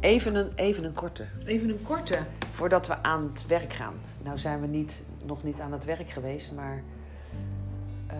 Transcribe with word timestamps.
Even 0.00 0.34
een, 0.34 0.52
even 0.54 0.84
een 0.84 0.92
korte. 0.92 1.26
Even 1.44 1.68
een 1.70 1.82
korte. 1.82 2.18
Voordat 2.52 2.86
we 2.86 3.02
aan 3.02 3.30
het 3.32 3.46
werk 3.46 3.72
gaan. 3.72 3.94
Nou 4.22 4.38
zijn 4.38 4.60
we 4.60 4.66
niet, 4.66 5.02
nog 5.24 5.42
niet 5.42 5.60
aan 5.60 5.72
het 5.72 5.84
werk 5.84 6.10
geweest, 6.10 6.52
maar 6.52 6.82
uh, 8.10 8.16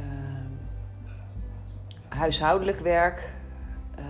huishoudelijk 2.08 2.78
werk 2.78 3.32
uh, 3.98 4.04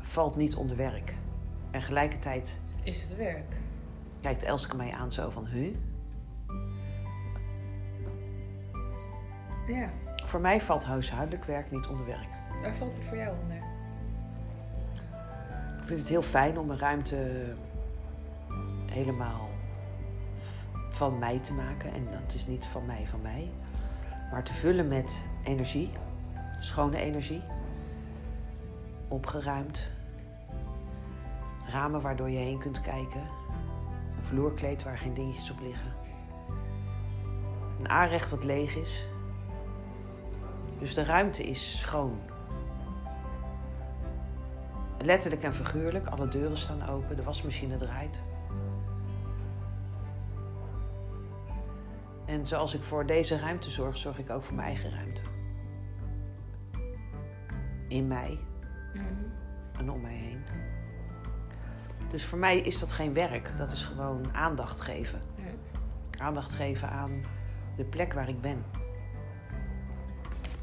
valt 0.00 0.36
niet 0.36 0.54
onder 0.54 0.76
werk. 0.76 1.14
En 1.70 1.82
gelijkertijd 1.82 2.56
Is 2.84 3.02
het 3.02 3.16
werk? 3.16 3.54
kijkt 4.20 4.42
Elske 4.42 4.76
mij 4.76 4.92
aan 4.92 5.12
zo 5.12 5.30
van, 5.30 5.46
hu? 5.46 5.76
Ja. 9.66 9.90
Voor 10.24 10.40
mij 10.40 10.60
valt 10.60 10.84
huishoudelijk 10.84 11.44
werk 11.44 11.70
niet 11.70 11.86
onder 11.86 12.06
werk. 12.06 12.28
Waar 12.62 12.74
valt 12.74 12.92
het 12.94 13.04
voor 13.08 13.16
jou 13.16 13.36
onder? 13.42 13.59
Vind 15.90 16.02
het 16.02 16.10
heel 16.10 16.22
fijn 16.22 16.58
om 16.58 16.70
een 16.70 16.78
ruimte 16.78 17.44
helemaal 18.90 19.48
van 20.90 21.18
mij 21.18 21.38
te 21.38 21.52
maken. 21.52 21.92
En 21.92 22.06
dat 22.10 22.34
is 22.34 22.46
niet 22.46 22.66
van 22.66 22.86
mij, 22.86 23.06
van 23.06 23.22
mij. 23.22 23.50
Maar 24.30 24.42
te 24.42 24.52
vullen 24.52 24.88
met 24.88 25.24
energie, 25.44 25.92
schone 26.60 26.96
energie. 26.96 27.42
Opgeruimd. 29.08 29.90
Ramen 31.68 32.00
waardoor 32.00 32.30
je 32.30 32.38
heen 32.38 32.58
kunt 32.58 32.80
kijken. 32.80 33.22
Een 34.18 34.24
vloerkleed 34.24 34.82
waar 34.82 34.98
geen 34.98 35.14
dingetjes 35.14 35.50
op 35.50 35.60
liggen. 35.60 35.92
Een 37.78 37.88
aanrecht 37.88 38.30
wat 38.30 38.44
leeg 38.44 38.76
is. 38.76 39.04
Dus 40.78 40.94
de 40.94 41.04
ruimte 41.04 41.42
is 41.42 41.78
schoon. 41.78 42.29
Letterlijk 45.04 45.42
en 45.42 45.54
figuurlijk. 45.54 46.06
Alle 46.06 46.28
deuren 46.28 46.58
staan 46.58 46.88
open, 46.88 47.16
de 47.16 47.22
wasmachine 47.22 47.76
draait. 47.76 48.22
En 52.26 52.46
zoals 52.46 52.74
ik 52.74 52.82
voor 52.82 53.06
deze 53.06 53.38
ruimte 53.38 53.70
zorg, 53.70 53.96
zorg 53.96 54.18
ik 54.18 54.30
ook 54.30 54.42
voor 54.42 54.54
mijn 54.54 54.66
eigen 54.66 54.90
ruimte. 54.90 55.22
In 57.88 58.06
mij 58.06 58.38
en 59.78 59.90
om 59.90 60.00
mij 60.00 60.14
heen. 60.14 60.42
Dus 62.08 62.24
voor 62.24 62.38
mij 62.38 62.58
is 62.58 62.78
dat 62.78 62.92
geen 62.92 63.12
werk, 63.12 63.56
dat 63.56 63.70
is 63.70 63.84
gewoon 63.84 64.34
aandacht 64.34 64.80
geven. 64.80 65.22
Aandacht 66.18 66.52
geven 66.52 66.90
aan 66.90 67.22
de 67.76 67.84
plek 67.84 68.12
waar 68.12 68.28
ik 68.28 68.40
ben. 68.40 68.64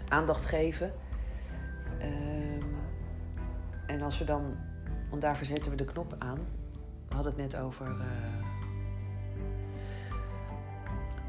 Aandacht 0.08 0.46
geven. 0.46 0.94
Ehm, 2.00 2.67
en 3.88 4.02
als 4.02 4.18
we 4.18 4.26
dan, 4.26 4.56
want 5.10 5.22
daarvoor 5.22 5.46
zetten 5.46 5.72
we 5.72 5.78
de 5.78 5.86
knop 5.86 6.16
aan. 6.20 6.40
We 7.08 7.14
hadden 7.16 7.34
het 7.34 7.42
net 7.42 7.62
over, 7.62 7.86
eh, 7.86 8.46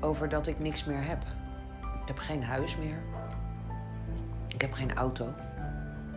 over 0.01 0.29
dat 0.29 0.47
ik 0.47 0.59
niks 0.59 0.85
meer 0.85 1.05
heb. 1.05 1.23
Ik 2.01 2.09
heb 2.09 2.19
geen 2.19 2.43
huis 2.43 2.77
meer. 2.77 2.99
Ik 4.49 4.61
heb 4.61 4.73
geen 4.73 4.95
auto. 4.95 5.35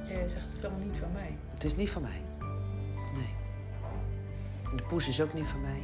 Ja, 0.07 0.19
je 0.19 0.29
zegt 0.29 0.45
het 0.45 0.55
is 0.55 0.63
allemaal 0.65 0.85
niet 0.85 0.97
van 0.97 1.11
mij. 1.11 1.37
Het 1.53 1.63
is 1.63 1.75
niet 1.75 1.89
van 1.89 2.01
mij. 2.01 2.21
Nee. 3.13 3.35
De 4.75 4.83
poes 4.83 5.07
is 5.07 5.21
ook 5.21 5.33
niet 5.33 5.47
van 5.47 5.61
mij. 5.61 5.83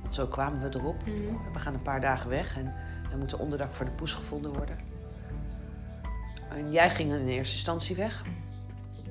Want 0.00 0.14
zo 0.14 0.26
kwamen 0.26 0.60
we 0.70 0.78
erop. 0.78 1.04
We 1.52 1.58
gaan 1.58 1.74
een 1.74 1.82
paar 1.82 2.00
dagen 2.00 2.28
weg 2.28 2.56
en 2.56 2.74
dan 3.10 3.18
moet 3.18 3.32
er 3.32 3.38
onderdak 3.38 3.74
voor 3.74 3.84
de 3.84 3.90
poes 3.90 4.12
gevonden 4.12 4.52
worden. 4.52 4.78
En 6.50 6.72
jij 6.72 6.90
ging 6.90 7.12
in 7.12 7.26
eerste 7.26 7.54
instantie 7.54 7.96
weg. 7.96 8.24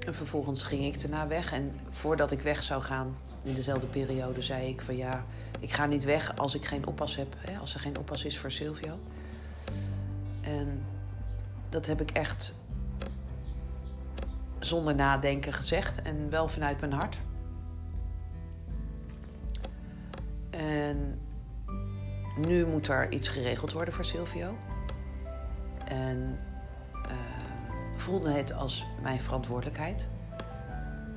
En 0.05 0.15
vervolgens 0.15 0.63
ging 0.63 0.85
ik 0.85 1.01
daarna 1.01 1.27
weg. 1.27 1.51
En 1.51 1.79
voordat 1.89 2.31
ik 2.31 2.41
weg 2.41 2.63
zou 2.63 2.81
gaan, 2.81 3.17
in 3.43 3.53
dezelfde 3.53 3.87
periode, 3.87 4.41
zei 4.41 4.67
ik 4.67 4.81
van 4.81 4.95
ja, 4.97 5.25
ik 5.59 5.73
ga 5.73 5.85
niet 5.85 6.03
weg 6.03 6.37
als 6.37 6.55
ik 6.55 6.65
geen 6.65 6.87
oppas 6.87 7.15
heb. 7.15 7.35
Hè, 7.37 7.57
als 7.57 7.73
er 7.73 7.79
geen 7.79 7.97
oppas 7.97 8.23
is 8.23 8.39
voor 8.39 8.51
Silvio. 8.51 8.97
En 10.41 10.85
dat 11.69 11.85
heb 11.85 12.01
ik 12.01 12.11
echt 12.11 12.53
zonder 14.59 14.95
nadenken 14.95 15.53
gezegd 15.53 16.01
en 16.01 16.29
wel 16.29 16.47
vanuit 16.47 16.79
mijn 16.79 16.93
hart. 16.93 17.21
En 20.49 21.19
nu 22.47 22.65
moet 22.65 22.87
er 22.87 23.11
iets 23.11 23.27
geregeld 23.27 23.71
worden 23.71 23.93
voor 23.93 24.05
Silvio. 24.05 24.57
En 25.85 26.39
voelde 28.09 28.31
het 28.31 28.53
als 28.53 28.85
mijn 29.01 29.19
verantwoordelijkheid 29.19 30.07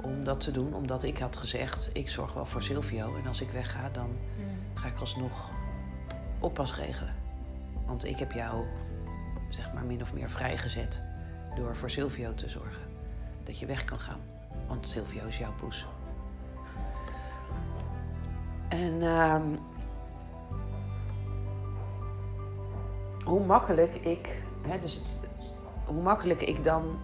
om 0.02 0.24
dat 0.24 0.40
te 0.40 0.50
doen, 0.50 0.74
omdat 0.74 1.02
ik 1.02 1.18
had 1.18 1.36
gezegd: 1.36 1.90
ik 1.92 2.08
zorg 2.08 2.32
wel 2.32 2.46
voor 2.46 2.62
Silvio 2.62 3.16
en 3.16 3.26
als 3.26 3.40
ik 3.40 3.50
wegga, 3.50 3.88
dan 3.90 4.10
ga 4.74 4.88
ik 4.88 4.98
alsnog 4.98 5.50
oppas 6.38 6.76
regelen. 6.76 7.14
Want 7.86 8.06
ik 8.06 8.18
heb 8.18 8.32
jou, 8.32 8.64
zeg 9.50 9.72
maar, 9.74 9.84
min 9.84 10.02
of 10.02 10.12
meer 10.12 10.30
vrijgezet 10.30 11.00
door 11.56 11.76
voor 11.76 11.90
Silvio 11.90 12.34
te 12.34 12.48
zorgen. 12.48 12.82
Dat 13.44 13.58
je 13.58 13.66
weg 13.66 13.84
kan 13.84 13.98
gaan, 13.98 14.20
want 14.68 14.88
Silvio 14.88 15.26
is 15.26 15.38
jouw 15.38 15.52
poes. 15.60 15.86
En 18.68 19.02
uh, 19.02 19.36
hoe 23.24 23.44
makkelijk 23.44 23.94
ik, 23.94 24.42
hè, 24.68 24.80
dus 24.80 24.94
het, 24.94 25.31
hoe 25.92 26.02
makkelijk 26.02 26.42
ik 26.42 26.64
dan 26.64 26.98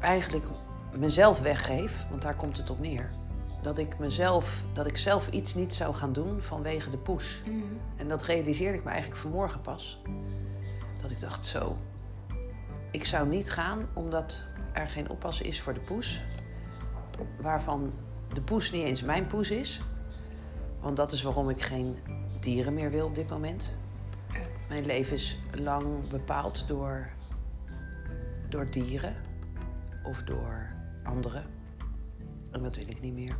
eigenlijk 0.00 0.44
mezelf 0.92 1.40
weggeef, 1.40 2.06
want 2.10 2.22
daar 2.22 2.34
komt 2.34 2.56
het 2.56 2.70
op 2.70 2.80
neer. 2.80 3.10
Dat 3.62 3.78
ik 3.78 3.98
mezelf, 3.98 4.62
dat 4.72 4.86
ik 4.86 4.96
zelf 4.96 5.30
iets 5.30 5.54
niet 5.54 5.74
zou 5.74 5.94
gaan 5.94 6.12
doen 6.12 6.42
vanwege 6.42 6.90
de 6.90 6.96
poes. 6.96 7.42
Mm. 7.46 7.78
En 7.96 8.08
dat 8.08 8.22
realiseerde 8.22 8.78
ik 8.78 8.84
me 8.84 8.90
eigenlijk 8.90 9.20
vanmorgen 9.20 9.60
pas. 9.60 10.00
Dat 11.02 11.10
ik 11.10 11.20
dacht, 11.20 11.46
zo, 11.46 11.76
ik 12.90 13.04
zou 13.04 13.28
niet 13.28 13.50
gaan 13.50 13.88
omdat 13.94 14.42
er 14.72 14.86
geen 14.86 15.10
oppas 15.10 15.40
is 15.40 15.60
voor 15.60 15.74
de 15.74 15.80
poes. 15.80 16.22
Waarvan 17.40 17.92
de 18.32 18.40
poes 18.40 18.70
niet 18.70 18.84
eens 18.84 19.02
mijn 19.02 19.26
poes 19.26 19.50
is. 19.50 19.80
Want 20.80 20.96
dat 20.96 21.12
is 21.12 21.22
waarom 21.22 21.50
ik 21.50 21.62
geen 21.62 21.96
dieren 22.40 22.74
meer 22.74 22.90
wil 22.90 23.06
op 23.06 23.14
dit 23.14 23.28
moment. 23.28 23.74
Mijn 24.68 24.86
leven 24.86 25.14
is 25.14 25.38
lang 25.54 26.08
bepaald 26.08 26.68
door, 26.68 27.08
door 28.48 28.70
dieren 28.70 29.16
of 30.04 30.22
door 30.22 30.72
anderen. 31.02 31.44
En 32.50 32.62
dat 32.62 32.76
wil 32.76 32.88
ik 32.88 33.00
niet 33.00 33.14
meer. 33.14 33.36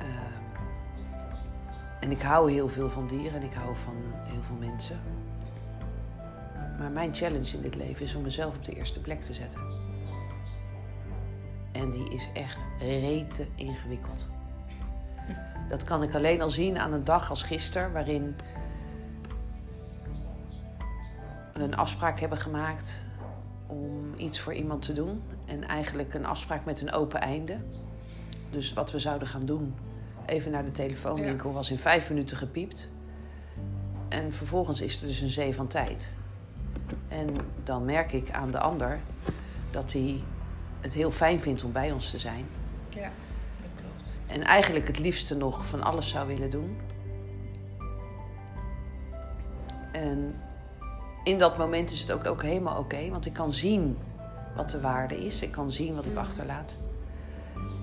Uh, 0.00 0.04
en 2.00 2.10
ik 2.10 2.22
hou 2.22 2.52
heel 2.52 2.68
veel 2.68 2.90
van 2.90 3.06
dieren 3.06 3.40
en 3.40 3.46
ik 3.46 3.54
hou 3.54 3.76
van 3.76 3.96
heel 4.04 4.42
veel 4.42 4.56
mensen. 4.56 5.00
Maar 6.78 6.90
mijn 6.90 7.14
challenge 7.14 7.56
in 7.56 7.62
dit 7.62 7.74
leven 7.74 8.04
is 8.04 8.14
om 8.14 8.22
mezelf 8.22 8.56
op 8.56 8.64
de 8.64 8.72
eerste 8.72 9.00
plek 9.00 9.22
te 9.22 9.34
zetten. 9.34 9.60
En 11.72 11.90
die 11.90 12.10
is 12.10 12.28
echt 12.32 12.64
rete 12.78 13.46
ingewikkeld. 13.54 14.28
Dat 15.68 15.84
kan 15.84 16.02
ik 16.02 16.14
alleen 16.14 16.42
al 16.42 16.50
zien 16.50 16.78
aan 16.78 16.92
een 16.92 17.04
dag 17.04 17.30
als 17.30 17.42
gisteren, 17.42 17.92
waarin 17.92 18.36
een 21.60 21.76
afspraak 21.76 22.20
hebben 22.20 22.38
gemaakt 22.38 23.00
om 23.66 24.14
iets 24.16 24.40
voor 24.40 24.54
iemand 24.54 24.82
te 24.82 24.92
doen. 24.92 25.22
En 25.44 25.64
eigenlijk 25.64 26.14
een 26.14 26.26
afspraak 26.26 26.64
met 26.64 26.80
een 26.80 26.92
open 26.92 27.20
einde. 27.20 27.56
Dus 28.50 28.72
wat 28.72 28.92
we 28.92 28.98
zouden 28.98 29.28
gaan 29.28 29.46
doen, 29.46 29.74
even 30.26 30.50
naar 30.50 30.64
de 30.64 30.70
telefoonwinkel, 30.70 31.52
was 31.52 31.70
in 31.70 31.78
vijf 31.78 32.08
minuten 32.08 32.36
gepiept. 32.36 32.90
En 34.08 34.32
vervolgens 34.32 34.80
is 34.80 35.00
er 35.00 35.08
dus 35.08 35.20
een 35.20 35.28
zee 35.28 35.54
van 35.54 35.66
tijd. 35.66 36.08
En 37.08 37.28
dan 37.64 37.84
merk 37.84 38.12
ik 38.12 38.30
aan 38.30 38.50
de 38.50 38.58
ander 38.58 39.00
dat 39.70 39.92
hij 39.92 40.20
het 40.80 40.94
heel 40.94 41.10
fijn 41.10 41.40
vindt 41.40 41.64
om 41.64 41.72
bij 41.72 41.92
ons 41.92 42.10
te 42.10 42.18
zijn. 42.18 42.46
Ja, 42.88 43.10
dat 43.60 43.70
klopt. 43.76 44.12
En 44.26 44.42
eigenlijk 44.42 44.86
het 44.86 44.98
liefste 44.98 45.36
nog 45.36 45.66
van 45.66 45.82
alles 45.82 46.08
zou 46.08 46.26
willen 46.26 46.50
doen. 46.50 46.76
En 49.92 50.34
in 51.26 51.38
dat 51.38 51.58
moment 51.58 51.90
is 51.90 52.00
het 52.00 52.12
ook, 52.12 52.26
ook 52.26 52.42
helemaal 52.42 52.78
oké, 52.78 53.10
want 53.10 53.26
ik 53.26 53.32
kan 53.32 53.52
zien 53.52 53.98
wat 54.56 54.70
de 54.70 54.80
waarde 54.80 55.26
is. 55.26 55.42
Ik 55.42 55.50
kan 55.50 55.70
zien 55.72 55.94
wat 55.94 56.06
ik 56.06 56.16
achterlaat. 56.16 56.76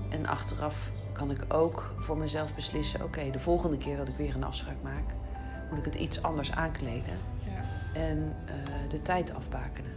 En 0.09 0.25
achteraf 0.25 0.89
kan 1.11 1.31
ik 1.31 1.45
ook 1.53 1.93
voor 1.99 2.17
mezelf 2.17 2.55
beslissen: 2.55 3.03
oké, 3.03 3.29
de 3.31 3.39
volgende 3.39 3.77
keer 3.77 3.97
dat 3.97 4.07
ik 4.07 4.15
weer 4.15 4.35
een 4.35 4.43
afspraak 4.43 4.81
maak, 4.81 5.03
moet 5.69 5.79
ik 5.79 5.85
het 5.85 5.95
iets 5.95 6.23
anders 6.23 6.51
aankleden 6.51 7.17
Ja. 7.39 7.99
en 7.99 8.17
uh, 8.17 8.89
de 8.89 9.01
tijd 9.01 9.33
afbakenen. 9.33 9.91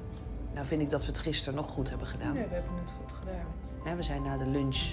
Nou 0.54 0.66
vind 0.66 0.82
ik 0.82 0.90
dat 0.90 1.00
we 1.00 1.06
het 1.06 1.18
gisteren 1.18 1.54
nog 1.54 1.70
goed 1.70 1.88
hebben 1.88 2.06
gedaan. 2.06 2.34
Nee, 2.34 2.46
we 2.48 2.54
hebben 2.54 2.72
het 2.80 2.92
goed 3.00 3.12
gedaan. 3.18 3.46
Ja, 3.84 3.96
we 3.96 4.02
zijn 4.02 4.22
na 4.22 4.36
de 4.36 4.46
lunch 4.46 4.92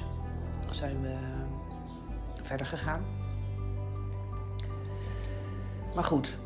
zijn 0.69 1.01
we 1.01 1.15
verder 2.43 2.65
gegaan. 2.65 3.01
Maar 5.95 6.03
goed, 6.03 6.37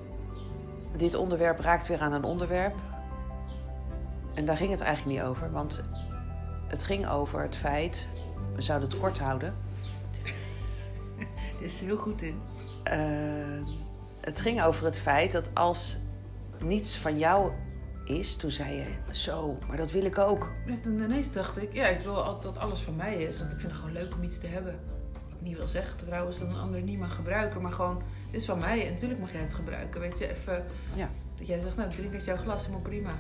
dit 0.97 1.15
onderwerp 1.15 1.59
raakt 1.59 1.87
weer 1.87 2.01
aan 2.01 2.13
een 2.13 2.23
onderwerp. 2.23 2.75
En 4.35 4.45
daar 4.45 4.57
ging 4.57 4.71
het 4.71 4.81
eigenlijk 4.81 5.17
niet 5.17 5.27
over, 5.27 5.51
want 5.51 5.81
het 6.67 6.83
ging 6.83 7.07
over 7.07 7.41
het 7.41 7.55
feit, 7.55 8.07
we 8.55 8.61
zouden 8.61 8.89
het 8.89 8.99
kort 8.99 9.19
houden. 9.19 9.55
Dit 11.59 11.71
is 11.71 11.79
heel 11.79 11.97
goed 11.97 12.21
in. 12.21 12.41
Eh, 12.83 13.67
het 14.21 14.41
ging 14.41 14.61
over 14.61 14.85
het 14.85 14.99
feit 14.99 15.31
dat 15.31 15.49
als 15.53 15.97
niets 16.59 16.97
van 16.97 17.17
jou 17.17 17.51
is, 18.05 18.35
toen 18.35 18.51
zei 18.51 18.75
je 18.75 18.85
zo, 19.11 19.57
maar 19.67 19.77
dat 19.77 19.91
wil 19.91 20.05
ik 20.05 20.17
ook. 20.17 20.51
En 20.65 21.01
ineens 21.01 21.31
dacht 21.31 21.61
ik, 21.61 21.73
ja, 21.73 21.85
ik 21.85 22.03
wil 22.03 22.23
altijd 22.23 22.53
dat 22.53 22.63
alles 22.63 22.79
van 22.79 22.95
mij 22.95 23.15
is. 23.15 23.39
Want 23.39 23.51
ik 23.51 23.59
vind 23.59 23.71
het 23.71 23.81
gewoon 23.81 23.95
leuk 23.95 24.13
om 24.13 24.23
iets 24.23 24.39
te 24.39 24.47
hebben. 24.47 24.79
Niet 25.39 25.57
wil 25.57 25.67
zeggen 25.67 25.97
trouwens 26.05 26.39
dat 26.39 26.47
een 26.47 26.57
ander 26.57 26.81
niet 26.81 26.99
mag 26.99 27.15
gebruiken. 27.15 27.61
Maar 27.61 27.71
gewoon, 27.71 28.01
dit 28.31 28.39
is 28.41 28.45
van 28.45 28.59
mij 28.59 28.85
en 28.87 28.93
natuurlijk 28.93 29.19
mag 29.19 29.31
jij 29.31 29.41
het 29.41 29.53
gebruiken. 29.53 29.99
Weet 30.01 30.17
je, 30.17 30.29
even... 30.29 30.65
Ja. 30.93 31.09
Dat 31.37 31.47
jij 31.47 31.59
zegt, 31.59 31.75
nou, 31.75 31.89
drink 31.89 32.13
uit 32.13 32.25
jouw 32.25 32.37
glas, 32.37 32.61
helemaal 32.61 32.81
prima. 32.81 33.11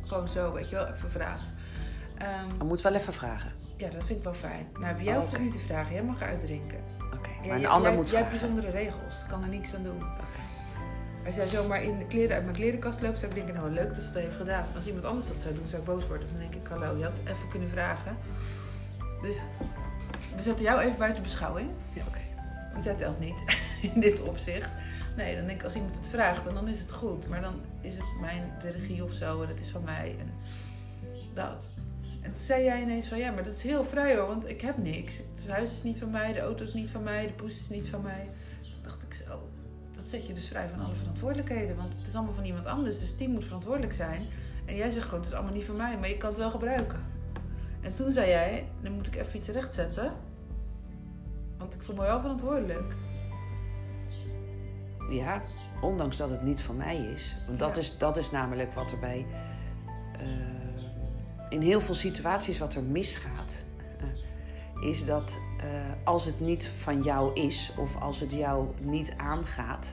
Gewoon 0.00 0.28
zo, 0.28 0.52
weet 0.52 0.68
je 0.68 0.74
wel, 0.76 0.86
even 0.86 1.10
vragen. 1.10 1.46
Ehm, 2.18 2.48
Je 2.58 2.64
moet 2.64 2.80
wel 2.82 2.94
even 2.94 3.12
vragen. 3.12 3.52
ja, 3.76 3.88
dat 3.90 4.04
vind 4.04 4.18
ik 4.18 4.24
wel 4.24 4.34
fijn. 4.34 4.66
Nou, 4.80 4.94
bij 4.94 5.04
jou 5.04 5.16
Oh, 5.16 5.22
hoeft 5.22 5.26
het 5.26 5.40
oké. 5.40 5.42
niet 5.50 5.52
te 5.60 5.66
vragen. 5.66 5.94
Jij 5.94 6.02
mag 6.02 6.22
uitdrinken. 6.22 6.78
Oké, 7.14 7.28
maar 7.46 7.54
een 7.54 7.60
jij- 7.60 7.68
ander 7.68 7.88
jij, 7.88 7.96
moet 7.98 8.08
jij 8.10 8.18
vragen. 8.18 8.38
hebt 8.38 8.52
bijzondere 8.54 8.70
regels. 8.70 9.24
Kan 9.28 9.42
er 9.42 9.48
niks 9.48 9.74
aan 9.74 9.82
doen. 9.82 9.96
Oké. 10.02 10.44
Als 11.26 11.34
jij 11.34 11.46
zomaar 11.46 11.82
in 11.82 11.98
de 11.98 12.06
kleren 12.06 12.34
uit 12.36 12.44
mijn 12.44 12.56
klerenkast 12.56 13.00
loopt, 13.02 13.18
zou 13.18 13.30
ik 13.30 13.36
denken, 13.36 13.54
nou 13.54 13.70
leuk 13.70 13.94
dat 13.94 14.04
ze 14.04 14.12
dat 14.12 14.22
heeft 14.22 14.36
gedaan. 14.36 14.64
Als 14.74 14.86
iemand 14.86 15.04
anders 15.04 15.28
dat 15.28 15.40
zou 15.40 15.54
doen, 15.54 15.68
zou 15.68 15.82
ik 15.82 15.88
boos 15.88 16.06
worden. 16.06 16.28
Dan 16.28 16.38
denk 16.38 16.54
ik, 16.54 16.66
hallo, 16.68 16.96
je 16.96 17.04
had 17.04 17.18
even 17.24 17.48
kunnen 17.50 17.68
vragen. 17.68 18.16
Dus 19.22 19.44
we 20.36 20.42
zetten 20.42 20.64
jou 20.64 20.80
even 20.80 20.98
buiten 20.98 21.22
beschouwing. 21.22 21.70
Ja, 21.92 22.02
oké. 22.06 22.20
Want 22.72 22.84
jij 22.84 22.94
telt 22.94 23.20
niet 23.20 23.58
in 23.94 24.00
dit 24.00 24.22
opzicht. 24.22 24.70
Nee, 25.16 25.36
dan 25.36 25.46
denk 25.46 25.58
ik, 25.58 25.64
als 25.64 25.74
iemand 25.74 25.94
het 25.94 26.08
vraagt, 26.08 26.44
dan, 26.44 26.54
dan 26.54 26.68
is 26.68 26.80
het 26.80 26.92
goed. 26.92 27.28
Maar 27.28 27.40
dan 27.40 27.54
is 27.80 27.94
het 27.94 28.20
mijn 28.20 28.52
de 28.62 28.70
regie 28.70 29.04
of 29.04 29.12
zo 29.12 29.42
en 29.42 29.48
het 29.48 29.60
is 29.60 29.68
van 29.68 29.84
mij. 29.84 30.16
En 30.18 30.30
dat. 31.34 31.68
En 32.20 32.32
toen 32.32 32.42
zei 32.42 32.64
jij 32.64 32.82
ineens 32.82 33.06
van, 33.06 33.18
ja, 33.18 33.30
maar 33.30 33.44
dat 33.44 33.54
is 33.54 33.62
heel 33.62 33.84
vrij 33.84 34.16
hoor, 34.16 34.26
want 34.26 34.48
ik 34.48 34.60
heb 34.60 34.78
niks. 34.78 35.16
Het 35.16 35.48
huis 35.48 35.72
is 35.72 35.82
niet 35.82 35.98
van 35.98 36.10
mij, 36.10 36.32
de 36.32 36.40
auto 36.40 36.64
is 36.64 36.74
niet 36.74 36.88
van 36.88 37.02
mij, 37.02 37.26
de 37.26 37.32
poes 37.32 37.56
is 37.56 37.68
niet 37.68 37.88
van 37.88 38.02
mij. 38.02 38.28
Toen 38.60 38.82
dacht 38.82 39.02
ik 39.02 39.14
zo, 39.14 39.48
dat 39.92 40.08
zet 40.08 40.26
je 40.26 40.32
dus 40.32 40.48
vrij 40.48 40.68
van 40.68 40.84
alle 40.84 40.94
verantwoordelijkheden. 40.94 41.76
Want 41.76 41.96
het 41.96 42.06
is 42.06 42.14
allemaal 42.14 42.34
van 42.34 42.44
iemand 42.44 42.66
anders, 42.66 42.98
dus 42.98 43.16
die 43.16 43.28
moet 43.28 43.44
verantwoordelijk 43.44 43.92
zijn. 43.92 44.26
En 44.64 44.76
jij 44.76 44.90
zegt 44.90 45.04
gewoon, 45.04 45.20
het 45.20 45.28
is 45.28 45.34
allemaal 45.34 45.54
niet 45.54 45.64
van 45.64 45.76
mij, 45.76 45.98
maar 45.98 46.08
je 46.08 46.16
kan 46.16 46.28
het 46.28 46.38
wel 46.38 46.50
gebruiken. 46.50 47.00
En 47.80 47.94
toen 47.94 48.12
zei 48.12 48.28
jij, 48.28 48.68
dan 48.80 48.92
moet 48.92 49.06
ik 49.06 49.16
even 49.16 49.36
iets 49.36 49.48
rechtzetten. 49.48 50.12
Want 51.66 51.78
ik 51.78 51.84
voel 51.86 51.96
me 51.96 52.02
wel 52.02 52.20
verantwoordelijk. 52.20 52.94
Ja, 55.10 55.42
ondanks 55.80 56.16
dat 56.16 56.30
het 56.30 56.42
niet 56.42 56.60
van 56.60 56.76
mij 56.76 56.96
is. 56.96 57.36
Want 57.46 57.58
dat, 57.58 57.74
Ja. 57.74 57.80
is, 57.80 57.98
dat 57.98 58.16
is 58.16 58.30
namelijk 58.30 58.72
wat 58.74 58.90
er 58.90 58.98
bij... 58.98 59.26
eh, 60.18 60.26
in 61.48 61.60
heel 61.60 61.80
veel 61.80 61.94
situaties 61.94 62.58
wat 62.58 62.74
er 62.74 62.82
misgaat... 62.82 63.64
eh, 63.98 64.88
is 64.88 65.04
dat 65.04 65.36
eh, 65.60 65.66
als 66.04 66.24
het 66.24 66.40
niet 66.40 66.66
van 66.66 67.02
jou 67.02 67.34
is... 67.34 67.72
of 67.76 67.96
als 67.96 68.20
het 68.20 68.32
jou 68.32 68.68
niet 68.80 69.14
aangaat... 69.16 69.92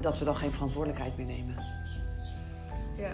dat 0.00 0.18
we 0.18 0.24
dan 0.24 0.36
geen 0.36 0.52
verantwoordelijkheid 0.52 1.16
meer 1.16 1.26
nemen. 1.26 1.56
Ja. 2.96 3.12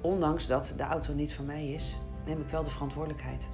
Ondanks 0.00 0.46
dat 0.46 0.74
de 0.76 0.82
auto 0.82 1.12
niet 1.14 1.34
van 1.34 1.44
mij 1.44 1.66
is... 1.68 1.98
neem 2.24 2.38
ik 2.40 2.48
wel 2.48 2.62
de 2.64 2.70
verantwoordelijkheid. 2.70 3.48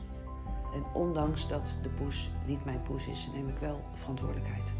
En 0.74 0.84
ondanks 0.92 1.48
dat 1.48 1.78
de 1.82 1.88
poes 1.88 2.30
niet 2.46 2.64
mijn 2.64 2.82
poes 2.82 3.06
is... 3.06 3.28
neem 3.34 3.48
ik 3.48 3.58
wel 3.58 3.80
verantwoordelijkheid. 3.94 4.72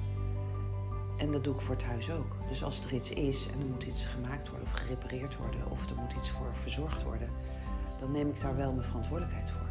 En 1.17 1.33
dat 1.33 1.45
doe 1.45 1.55
ik 1.55 1.61
voor 1.61 1.75
het 1.75 1.85
huis 1.85 2.11
ook. 2.11 2.37
Dus 2.49 2.65
als 2.65 2.85
er 2.85 2.93
iets 2.93 3.11
is 3.11 3.47
en 3.47 3.61
er 3.61 3.67
moet 3.67 3.83
iets 3.83 4.07
gemaakt 4.07 4.49
worden 4.49 4.67
of 4.67 4.73
gerepareerd 4.73 5.37
worden 5.37 5.71
of 5.71 5.91
er 5.91 5.97
moet 5.97 6.13
iets 6.13 6.31
voor 6.31 6.51
verzorgd 6.61 7.03
worden, 7.03 7.29
dan 8.01 8.11
neem 8.11 8.29
ik 8.29 8.41
daar 8.41 8.57
wel 8.57 8.73
mijn 8.73 8.87
verantwoordelijkheid 8.87 9.51
voor. 9.51 9.69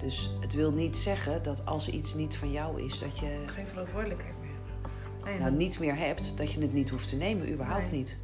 Dus 0.00 0.30
het 0.40 0.52
wil 0.52 0.72
niet 0.72 0.96
zeggen 0.96 1.42
dat 1.42 1.66
als 1.66 1.88
iets 1.88 2.14
niet 2.14 2.36
van 2.36 2.50
jou 2.52 2.82
is, 2.82 2.98
dat 2.98 3.18
je 3.18 3.42
Geen 3.46 3.66
verantwoordelijkheid 3.66 4.34
meer. 4.40 4.50
Nee, 5.24 5.38
nou 5.38 5.52
niet 5.52 5.78
meer 5.78 5.96
hebt, 5.96 6.36
dat 6.36 6.52
je 6.52 6.60
het 6.60 6.72
niet 6.72 6.88
hoeft 6.90 7.08
te 7.08 7.16
nemen, 7.16 7.52
überhaupt 7.52 7.90
Nee. 7.90 7.98
niet. 7.98 8.18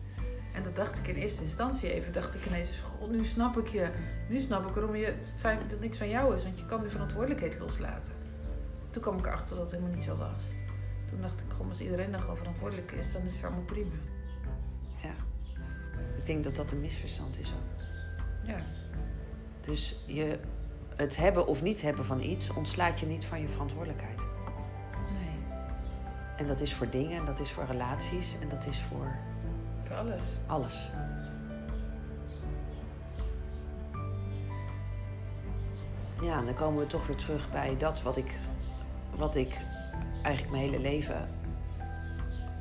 En 0.55 0.63
dat 0.63 0.77
dacht 0.77 0.99
ik 0.99 1.09
in 1.09 1.15
eerste 1.15 1.43
instantie 1.43 1.93
even. 1.93 2.13
Dacht 2.13 2.35
ik 2.35 2.47
ineens, 2.47 2.81
god, 2.81 3.11
nu 3.11 3.25
snap 3.25 3.59
ik 3.59 3.69
je. 3.69 3.91
Nu 4.29 4.41
snap 4.41 4.69
ik 4.69 4.75
waarom 4.75 4.97
je 4.97 5.05
het 5.05 5.27
feit 5.37 5.61
dat 5.61 5.71
het 5.71 5.81
niks 5.81 5.99
van 5.99 6.09
jou 6.09 6.35
is. 6.35 6.43
Want 6.43 6.59
je 6.59 6.67
kan 6.67 6.83
de 6.83 6.91
verantwoordelijkheid 6.91 7.59
loslaten. 7.59 8.13
Toen 8.91 9.03
kwam 9.03 9.19
ik 9.19 9.27
erachter 9.27 9.57
dat 9.57 9.65
het 9.65 9.75
helemaal 9.75 9.95
niet 9.97 10.05
zo 10.05 10.17
was. 10.17 10.43
Toen 11.09 11.21
dacht 11.21 11.41
ik, 11.41 11.47
gewoon 11.51 11.69
als 11.69 11.81
iedereen 11.81 12.11
dan 12.11 12.21
gewoon 12.21 12.37
verantwoordelijk 12.37 12.93
is, 12.93 13.13
dan 13.13 13.23
is 13.23 13.35
het 13.35 13.45
allemaal 13.45 13.65
prima. 13.65 13.95
Ja. 15.03 15.15
Ik 16.19 16.27
denk 16.27 16.45
dat 16.45 16.57
dat 16.57 16.71
een 16.71 16.81
misverstand 16.81 17.39
is 17.39 17.53
ook. 17.53 17.85
Ja. 18.47 18.63
Dus 19.61 19.97
je, 20.07 20.39
het 20.97 21.17
hebben 21.17 21.47
of 21.47 21.63
niet 21.63 21.83
hebben 21.83 22.05
van 22.05 22.21
iets 22.21 22.53
ontslaat 22.53 23.01
je 23.01 23.07
niet 23.07 23.25
van 23.25 23.41
je 23.41 23.49
verantwoordelijkheid. 23.49 24.27
Nee, 25.13 25.59
En 26.37 26.47
dat 26.47 26.61
is 26.61 26.75
voor 26.75 26.91
dingen, 26.91 27.19
en 27.19 27.25
dat 27.25 27.41
is 27.41 27.51
voor 27.51 27.65
relaties 27.65 28.37
en 28.41 28.49
dat 28.49 28.67
is 28.67 28.81
voor 28.81 29.17
voor 29.87 29.97
alles. 29.97 30.25
alles. 30.47 30.91
Ja, 36.21 36.39
en 36.39 36.45
dan 36.45 36.55
komen 36.55 36.81
we 36.81 36.87
toch 36.87 37.07
weer 37.07 37.17
terug 37.17 37.51
bij 37.51 37.77
dat 37.77 38.03
wat 38.03 38.17
ik, 38.17 38.39
wat 39.17 39.35
ik 39.35 39.61
eigenlijk 40.23 40.51
mijn 40.51 40.63
hele 40.71 40.81
leven 40.81 41.29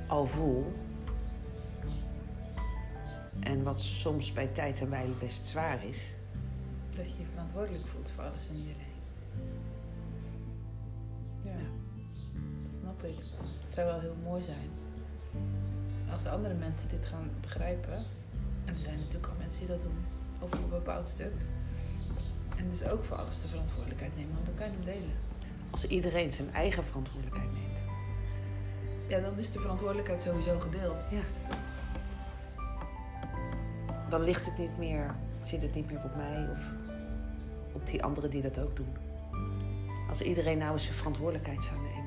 al 0.07 0.25
voel. 0.25 0.73
En 3.39 3.63
wat 3.63 3.81
soms 3.81 4.33
bij 4.33 4.47
tijd 4.47 4.81
en 4.81 4.89
wijle 4.89 5.13
best 5.19 5.45
zwaar 5.45 5.83
is. 5.83 6.03
Dat 6.95 7.11
je 7.11 7.17
je 7.17 7.25
verantwoordelijk 7.31 7.87
voelt 7.87 8.09
voor 8.15 8.23
alles 8.23 8.47
en 8.47 8.55
iedereen. 8.55 8.81
Ja, 11.43 11.51
Ja. 11.51 11.57
dat 12.65 12.75
snap 12.75 13.03
ik. 13.03 13.15
Het 13.65 13.73
zou 13.73 13.87
wel 13.87 13.99
heel 13.99 14.15
mooi 14.23 14.43
zijn 14.43 14.69
als 16.13 16.23
de 16.23 16.29
andere 16.29 16.53
mensen 16.53 16.89
dit 16.89 17.05
gaan 17.05 17.29
begrijpen. 17.41 17.93
En 18.65 18.73
er 18.73 18.77
zijn 18.77 18.95
natuurlijk 18.95 19.27
al 19.27 19.37
mensen 19.37 19.59
die 19.59 19.67
dat 19.67 19.81
doen, 19.81 20.05
over 20.39 20.57
een 20.57 20.69
bepaald 20.69 21.09
stuk. 21.09 21.33
En 22.55 22.69
dus 22.69 22.83
ook 22.83 23.03
voor 23.03 23.17
alles 23.17 23.41
de 23.41 23.47
verantwoordelijkheid 23.47 24.15
nemen, 24.15 24.33
want 24.33 24.45
dan 24.45 24.55
kan 24.55 24.65
je 24.65 24.73
hem 24.73 24.85
delen. 24.85 25.15
Als 25.69 25.87
iedereen 25.87 26.33
zijn 26.33 26.53
eigen 26.53 26.83
verantwoordelijkheid 26.83 27.51
neemt. 27.51 27.81
Ja, 29.07 29.19
dan 29.19 29.37
is 29.37 29.51
de 29.51 29.59
verantwoordelijkheid 29.59 30.21
sowieso 30.21 30.59
gedeeld. 30.59 31.05
Ja. 31.11 31.21
Dan 34.09 34.23
ligt 34.23 34.45
het 34.45 34.57
niet 34.57 34.77
meer, 34.77 35.15
zit 35.43 35.61
het 35.61 35.75
niet 35.75 35.91
meer 35.91 36.03
op 36.03 36.15
mij 36.15 36.47
of 36.51 36.65
op 37.71 37.87
die 37.87 38.03
anderen 38.03 38.29
die 38.29 38.41
dat 38.41 38.59
ook 38.59 38.75
doen. 38.75 38.95
Als 40.09 40.21
iedereen 40.21 40.57
nou 40.57 40.73
eens 40.73 40.83
zijn 40.85 40.97
verantwoordelijkheid 40.97 41.63
zou 41.63 41.81
nemen. 41.81 42.02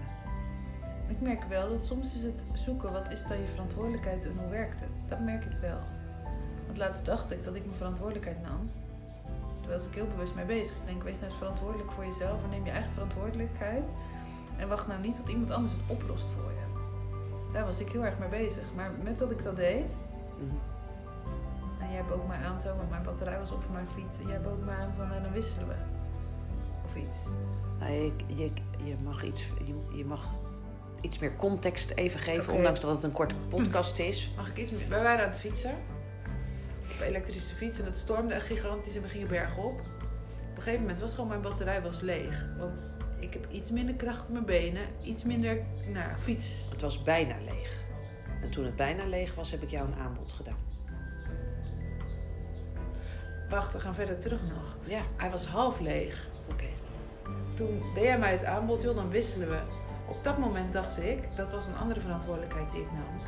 Ik 1.09 1.21
merk 1.21 1.45
wel 1.45 1.69
dat 1.69 1.85
soms 1.85 2.15
is 2.15 2.23
het 2.23 2.43
zoeken, 2.53 2.93
wat 2.93 3.11
is 3.13 3.23
dan 3.27 3.39
je 3.39 3.45
verantwoordelijkheid 3.47 4.25
en 4.25 4.37
hoe 4.39 4.49
werkt 4.51 4.81
het? 4.81 5.09
Dat 5.09 5.21
merk 5.21 5.45
ik 5.45 5.57
wel. 5.61 5.79
Want 6.67 6.79
laatst 6.79 7.05
dacht 7.05 7.31
ik 7.33 7.45
dat 7.45 7.55
ik 7.55 7.65
mijn 7.65 7.77
verantwoordelijkheid 7.77 8.43
nam. 8.43 8.71
Terwijl 9.61 9.79
was 9.83 9.89
ik 9.89 9.95
heel 9.95 10.07
bewust 10.07 10.35
mee 10.35 10.45
bezig. 10.45 10.77
Ik 10.77 10.87
denk, 10.87 11.03
wees 11.03 11.15
nou 11.19 11.27
eens 11.27 11.39
verantwoordelijk 11.39 11.91
voor 11.93 12.05
jezelf 12.07 12.45
en 12.45 12.51
neem 12.51 12.65
je 12.65 12.71
eigen 12.71 12.93
verantwoordelijkheid. 12.93 13.85
En 14.57 14.69
wacht 14.69 14.87
nou 14.87 15.01
niet 15.01 15.17
tot 15.17 15.29
iemand 15.29 15.51
anders 15.51 15.73
het 15.73 15.83
oplost 15.87 16.25
voor 16.31 16.51
je. 16.51 16.65
Daar 17.53 17.65
was 17.65 17.79
ik 17.79 17.89
heel 17.93 18.05
erg 18.05 18.19
mee 18.19 18.29
bezig. 18.29 18.65
Maar 18.75 18.91
met 19.03 19.19
dat 19.19 19.31
ik 19.31 19.43
dat 19.43 19.57
deed, 19.57 19.95
Mhm. 20.39 20.57
en 21.85 21.93
jij 21.93 22.05
bood 22.09 22.27
mij 22.29 22.39
aan 22.45 22.61
zo, 22.61 22.77
want 22.77 22.91
mijn 22.91 23.03
batterij 23.03 23.39
was 23.39 23.51
op 23.51 23.63
voor 23.63 23.73
mijn 23.73 23.89
fiets. 23.89 24.19
En 24.19 24.27
jij 24.27 24.41
bood 24.41 24.65
mij 24.65 24.77
aan 24.77 24.93
van, 24.97 25.09
nou, 25.09 25.23
dan 25.23 25.33
wisselen 25.33 25.69
we. 25.69 25.75
Of 26.85 26.97
iets. 26.97 27.19
Nou, 27.79 27.93
je, 27.93 28.13
je, 28.27 28.51
je, 28.85 28.95
mag 29.05 29.25
iets, 29.25 29.47
je, 29.65 29.97
je 29.97 30.05
mag 30.05 30.31
iets 31.07 31.19
meer 31.19 31.37
context 31.37 31.91
even 31.91 32.21
geven, 32.21 32.53
ondanks 32.53 32.81
dat 32.81 32.95
het 32.95 33.03
een 33.03 33.13
korte 33.13 33.35
podcast 33.49 33.99
is. 33.99 34.31
Mag 34.37 34.49
ik 34.49 34.57
iets 34.57 34.71
meer? 34.71 34.89
Wij 34.89 35.03
waren 35.03 35.25
aan 35.25 35.31
het 35.31 35.39
fietsen. 35.39 35.75
Op 36.83 37.01
een 37.01 37.07
elektrische 37.07 37.55
fiets 37.55 37.79
en 37.79 37.85
het 37.85 37.97
stormde 37.97 38.35
echt 38.35 38.47
gigantisch 38.47 38.97
en 38.97 39.03
we 39.03 39.09
gingen 39.09 39.29
bergop. 39.29 39.81
Op 39.81 40.57
een 40.57 40.63
gegeven 40.63 40.81
moment 40.81 41.01
was 41.01 41.11
gewoon 41.15 41.29
mijn 41.29 41.41
batterij 41.43 41.83
was 41.83 42.01
leeg. 42.01 42.45
Want 42.59 42.87
ik 43.21 43.33
heb 43.33 43.47
iets 43.51 43.71
minder 43.71 43.95
kracht 43.95 44.27
in 44.27 44.33
mijn 44.33 44.45
benen, 44.45 44.83
iets 45.03 45.23
minder 45.23 45.59
nou, 45.87 46.17
fiets. 46.19 46.67
Het 46.71 46.81
was 46.81 47.03
bijna 47.03 47.35
leeg. 47.45 47.85
En 48.43 48.51
toen 48.51 48.65
het 48.65 48.77
bijna 48.77 49.07
leeg 49.07 49.35
was, 49.35 49.51
heb 49.51 49.63
ik 49.63 49.71
jou 49.71 49.87
een 49.87 49.99
aanbod 49.99 50.33
gedaan. 50.33 50.59
Wacht, 53.51 53.73
we 53.73 53.81
gaan 53.81 53.95
verder 53.95 54.21
terug 54.21 54.41
nog. 54.43 54.77
Ja, 54.85 55.01
Hij 55.17 55.31
was 55.31 55.47
half 55.47 55.81
leeg. 55.81 56.27
oké. 56.51 56.69
Toen 57.55 57.83
deed 57.95 58.05
jij 58.05 58.19
mij 58.19 58.33
het 58.33 58.45
aanbod, 58.45 58.83
joh, 58.83 58.97
dan 58.97 59.09
wisselen 59.09 59.49
we. 59.49 59.59
Op 60.09 60.25
dat 60.25 60.39
moment 60.39 60.73
dacht 60.73 60.99
ik, 60.99 61.37
dat 61.37 61.51
was 61.51 61.67
een 61.67 61.77
andere 61.77 62.01
verantwoordelijkheid 62.01 62.71
die 62.71 62.81
ik 62.81 62.93
nam. 62.93 63.21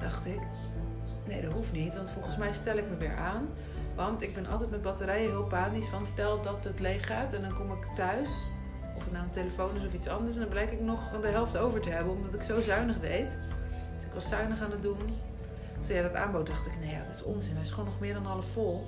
Dacht 0.00 0.26
ik, 0.26 0.40
nee 1.26 1.42
dat 1.42 1.52
hoeft 1.52 1.72
niet, 1.72 1.96
want 1.96 2.10
volgens 2.10 2.36
mij 2.36 2.52
stel 2.52 2.76
ik 2.76 2.88
me 2.90 2.96
weer 2.96 3.16
aan. 3.16 3.48
Want 3.94 4.22
ik 4.22 4.34
ben 4.34 4.46
altijd 4.46 4.70
met 4.70 4.82
batterijen 4.82 5.30
heel 5.30 5.44
panisch. 5.44 5.90
Want 5.90 6.08
stel 6.08 6.42
dat 6.42 6.64
het 6.64 6.80
leeg 6.80 7.06
gaat 7.06 7.32
en 7.32 7.42
dan 7.42 7.54
kom 7.54 7.72
ik 7.72 7.86
thuis. 7.94 8.28
Of 8.96 9.04
het 9.04 9.12
nou 9.12 9.24
een 9.24 9.30
telefoon 9.30 9.76
is 9.76 9.86
of 9.86 9.92
iets 9.92 10.08
anders. 10.08 10.34
En 10.34 10.40
dan 10.40 10.48
blijk 10.48 10.72
ik 10.72 10.80
nog 10.80 11.20
de 11.20 11.28
helft 11.28 11.56
over 11.56 11.80
te 11.80 11.90
hebben, 11.90 12.12
omdat 12.12 12.34
ik 12.34 12.42
zo 12.42 12.60
zuinig 12.60 13.00
deed. 13.00 13.36
Dus 13.94 14.04
ik 14.04 14.12
was 14.14 14.28
zuinig 14.28 14.60
aan 14.60 14.70
het 14.70 14.82
doen. 14.82 14.98
Dus 15.78 15.88
ja, 15.88 16.02
dat 16.02 16.14
aanbod 16.14 16.46
dacht 16.46 16.66
ik, 16.66 16.78
nee 16.78 16.90
ja, 16.90 17.04
dat 17.04 17.14
is 17.14 17.22
onzin. 17.22 17.52
Hij 17.52 17.62
is 17.62 17.70
gewoon 17.70 17.84
nog 17.84 18.00
meer 18.00 18.14
dan 18.14 18.24
half 18.24 18.46
vol. 18.46 18.82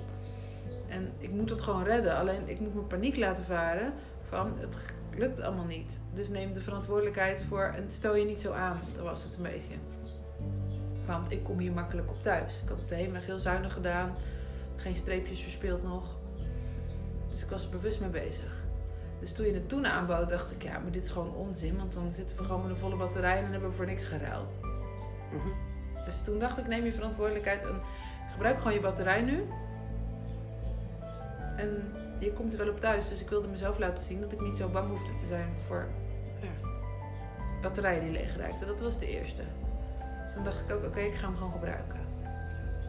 En 0.89 1.11
ik 1.17 1.31
moet 1.31 1.49
het 1.49 1.61
gewoon 1.61 1.83
redden. 1.83 2.17
Alleen 2.17 2.49
ik 2.49 2.59
moet 2.59 2.73
mijn 2.73 2.87
paniek 2.87 3.17
laten 3.17 3.43
varen 3.45 3.93
van 4.29 4.53
het 4.57 4.75
lukt 5.19 5.41
allemaal 5.41 5.65
niet. 5.65 5.99
Dus 6.13 6.29
neem 6.29 6.53
de 6.53 6.61
verantwoordelijkheid 6.61 7.43
voor 7.47 7.63
en 7.63 7.85
stel 7.91 8.15
je 8.15 8.25
niet 8.25 8.41
zo 8.41 8.51
aan. 8.51 8.79
Dat 8.95 9.03
was 9.03 9.23
het 9.23 9.35
een 9.37 9.43
beetje. 9.43 9.75
Want 11.05 11.31
ik 11.31 11.43
kom 11.43 11.59
hier 11.59 11.71
makkelijk 11.71 12.09
op 12.09 12.23
thuis. 12.23 12.61
Ik 12.63 12.69
had 12.69 12.79
op 12.79 12.89
de 12.89 12.95
heenweg 12.95 13.25
heel 13.25 13.39
zuinig 13.39 13.73
gedaan. 13.73 14.15
Geen 14.75 14.95
streepjes 14.95 15.39
verspeeld 15.39 15.83
nog. 15.83 16.03
Dus 17.31 17.43
ik 17.43 17.49
was 17.49 17.63
er 17.63 17.69
bewust 17.69 17.99
mee 17.99 18.09
bezig. 18.09 18.57
Dus 19.19 19.33
toen 19.33 19.45
je 19.45 19.53
het 19.53 19.69
toen 19.69 19.87
aanbood, 19.87 20.29
dacht 20.29 20.51
ik, 20.51 20.63
ja, 20.63 20.79
maar 20.79 20.91
dit 20.91 21.03
is 21.03 21.09
gewoon 21.09 21.35
onzin. 21.35 21.77
Want 21.77 21.93
dan 21.93 22.11
zitten 22.11 22.37
we 22.37 22.43
gewoon 22.43 22.61
met 22.61 22.69
een 22.69 22.77
volle 22.77 22.95
batterij 22.95 23.37
en 23.37 23.51
hebben 23.51 23.69
we 23.69 23.75
voor 23.75 23.85
niks 23.85 24.03
geruild. 24.03 24.59
Mhm. 25.31 25.49
Dus 26.05 26.23
toen 26.23 26.39
dacht 26.39 26.57
ik, 26.57 26.67
neem 26.67 26.85
je 26.85 26.93
verantwoordelijkheid 26.93 27.61
en 27.61 27.81
gebruik 28.31 28.57
gewoon 28.57 28.73
je 28.73 28.79
batterij 28.79 29.21
nu. 29.21 29.43
En 31.55 31.93
je 32.19 32.33
komt 32.33 32.51
er 32.53 32.59
wel 32.59 32.69
op 32.69 32.79
thuis, 32.79 33.09
dus 33.09 33.21
ik 33.21 33.29
wilde 33.29 33.47
mezelf 33.47 33.77
laten 33.77 34.03
zien 34.03 34.21
dat 34.21 34.31
ik 34.31 34.41
niet 34.41 34.57
zo 34.57 34.67
bang 34.67 34.89
hoefde 34.89 35.13
te 35.13 35.25
zijn 35.25 35.49
voor 35.67 35.87
Ja. 36.41 36.69
batterijen 37.61 38.01
die 38.03 38.11
leeg 38.11 38.37
raakten. 38.37 38.67
Dat 38.67 38.81
was 38.81 38.99
de 38.99 39.07
eerste. 39.09 39.41
Dus 40.25 40.33
toen 40.33 40.43
dacht 40.43 40.59
ik 40.61 40.75
ook, 40.75 40.83
oké, 40.83 40.99
ik 40.99 41.15
ga 41.15 41.27
hem 41.27 41.37
gewoon 41.37 41.51
gebruiken. 41.51 41.99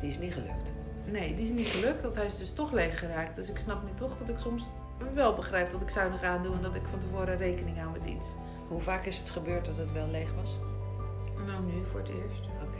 Die 0.00 0.08
is 0.08 0.18
niet 0.18 0.32
gelukt. 0.32 0.72
Nee, 1.04 1.34
die 1.34 1.44
is 1.44 1.50
niet 1.50 1.66
gelukt, 1.66 2.02
want 2.02 2.16
hij 2.16 2.26
is 2.26 2.37
dus 2.37 2.52
toch 2.52 2.72
leeg 2.72 2.99
geraakt. 2.99 3.37
Dus 3.37 3.49
ik 3.50 3.58
snap 3.58 3.82
nu 3.82 3.90
toch 3.94 4.18
dat 4.18 4.28
ik 4.28 4.38
soms 4.38 4.68
wel 5.14 5.34
begrijp 5.34 5.70
dat 5.70 5.80
ik 5.80 5.88
zuinig 5.88 6.22
aan 6.22 6.42
doe 6.42 6.54
en 6.54 6.62
dat 6.62 6.75
ik 6.75 6.82
van 6.90 6.99
tevoren 6.99 7.37
rekening 7.37 7.78
hou 7.78 7.92
met 7.92 8.04
iets. 8.04 8.26
Hoe 8.68 8.80
vaak 8.80 9.04
is 9.04 9.18
het 9.18 9.30
gebeurd 9.30 9.64
dat 9.66 9.76
het 9.76 9.92
wel 9.92 10.06
leeg 10.08 10.34
was? 10.34 10.56
Nou, 11.46 11.62
nu 11.62 11.84
voor 11.90 12.00
het 12.00 12.08
eerst. 12.08 12.44
Oké. 12.66 12.78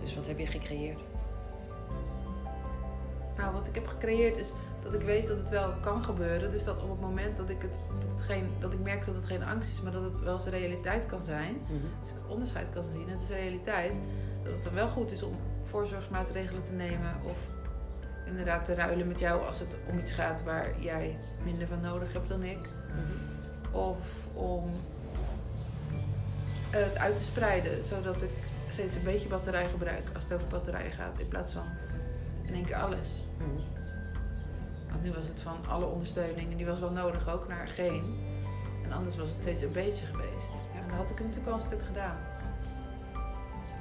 Dus 0.00 0.14
wat 0.14 0.26
heb 0.26 0.38
je 0.38 0.46
gecreëerd? 0.46 1.04
Nou, 3.36 3.52
wat 3.52 3.66
ik 3.66 3.74
heb 3.74 3.86
gecreëerd 3.86 4.36
is 4.36 4.52
dat 4.82 4.94
ik 4.94 5.02
weet 5.02 5.26
dat 5.26 5.36
het 5.36 5.48
wel 5.48 5.72
kan 5.80 6.04
gebeuren. 6.04 6.52
Dus 6.52 6.64
dat 6.64 6.82
op 6.82 6.90
het 6.90 7.00
moment 7.00 7.36
dat 7.36 7.48
ik, 7.48 7.62
het, 7.62 7.74
dat, 8.00 8.08
het 8.10 8.20
geen, 8.20 8.50
dat 8.58 8.72
ik 8.72 8.80
merk 8.80 9.04
dat 9.04 9.14
het 9.14 9.26
geen 9.26 9.42
angst 9.42 9.70
is, 9.70 9.80
maar 9.80 9.92
dat 9.92 10.02
het 10.02 10.18
wel 10.18 10.38
zijn 10.38 10.54
realiteit 10.54 11.06
kan 11.06 11.24
zijn. 11.24 11.56
Mhm. 11.64 11.74
Als 12.00 12.10
ik 12.10 12.14
het 12.14 12.26
onderscheid 12.28 12.70
kan 12.70 12.84
zien, 12.92 13.08
het 13.08 13.22
is 13.22 13.28
realiteit. 13.28 13.94
Dat 14.42 14.52
het 14.52 14.62
dan 14.62 14.74
wel 14.74 14.88
goed 14.88 15.12
is 15.12 15.22
om 15.22 15.36
voorzorgsmaatregelen 15.64 16.62
te 16.62 16.72
nemen. 16.72 17.14
Of 17.24 17.36
inderdaad 18.26 18.64
te 18.64 18.74
ruilen 18.74 19.08
met 19.08 19.20
jou 19.20 19.46
als 19.46 19.60
het 19.60 19.76
om 19.90 19.98
iets 19.98 20.12
gaat 20.12 20.42
waar 20.42 20.80
jij 20.80 21.16
minder 21.44 21.66
van 21.66 21.80
nodig 21.80 22.12
hebt 22.12 22.28
dan 22.28 22.42
ik. 22.42 22.58
Mhm. 22.88 23.76
Of 23.76 23.98
om 24.34 24.70
het 26.70 26.98
uit 26.98 27.16
te 27.16 27.22
spreiden, 27.22 27.84
zodat 27.84 28.22
ik 28.22 28.30
steeds 28.68 28.96
een 28.96 29.02
beetje 29.02 29.28
batterij 29.28 29.68
gebruik 29.68 30.02
als 30.14 30.24
het 30.24 30.32
over 30.32 30.48
batterijen 30.48 30.92
gaat. 30.92 31.18
In 31.18 31.28
plaats 31.28 31.52
van 31.52 31.66
in 32.46 32.54
één 32.54 32.64
keer 32.64 32.76
alles. 32.76 33.22
Mhm. 33.36 33.79
Want 34.90 35.02
nu 35.02 35.12
was 35.12 35.28
het 35.28 35.40
van 35.40 35.56
alle 35.68 35.86
ondersteuning 35.86 36.50
en 36.50 36.56
die 36.56 36.66
was 36.66 36.78
wel 36.78 36.90
nodig 36.90 37.28
ook 37.28 37.48
naar 37.48 37.66
geen. 37.66 38.18
En 38.84 38.92
anders 38.92 39.16
was 39.16 39.30
het 39.30 39.40
steeds 39.40 39.62
een 39.62 39.72
beetje 39.72 40.06
geweest. 40.06 40.52
Ja, 40.74 40.80
en 40.80 40.88
dan 40.88 40.96
had 40.96 41.10
ik 41.10 41.16
het 41.16 41.26
natuurlijk 41.26 41.52
al 41.52 41.58
een 41.58 41.66
stuk 41.66 41.84
gedaan. 41.86 42.16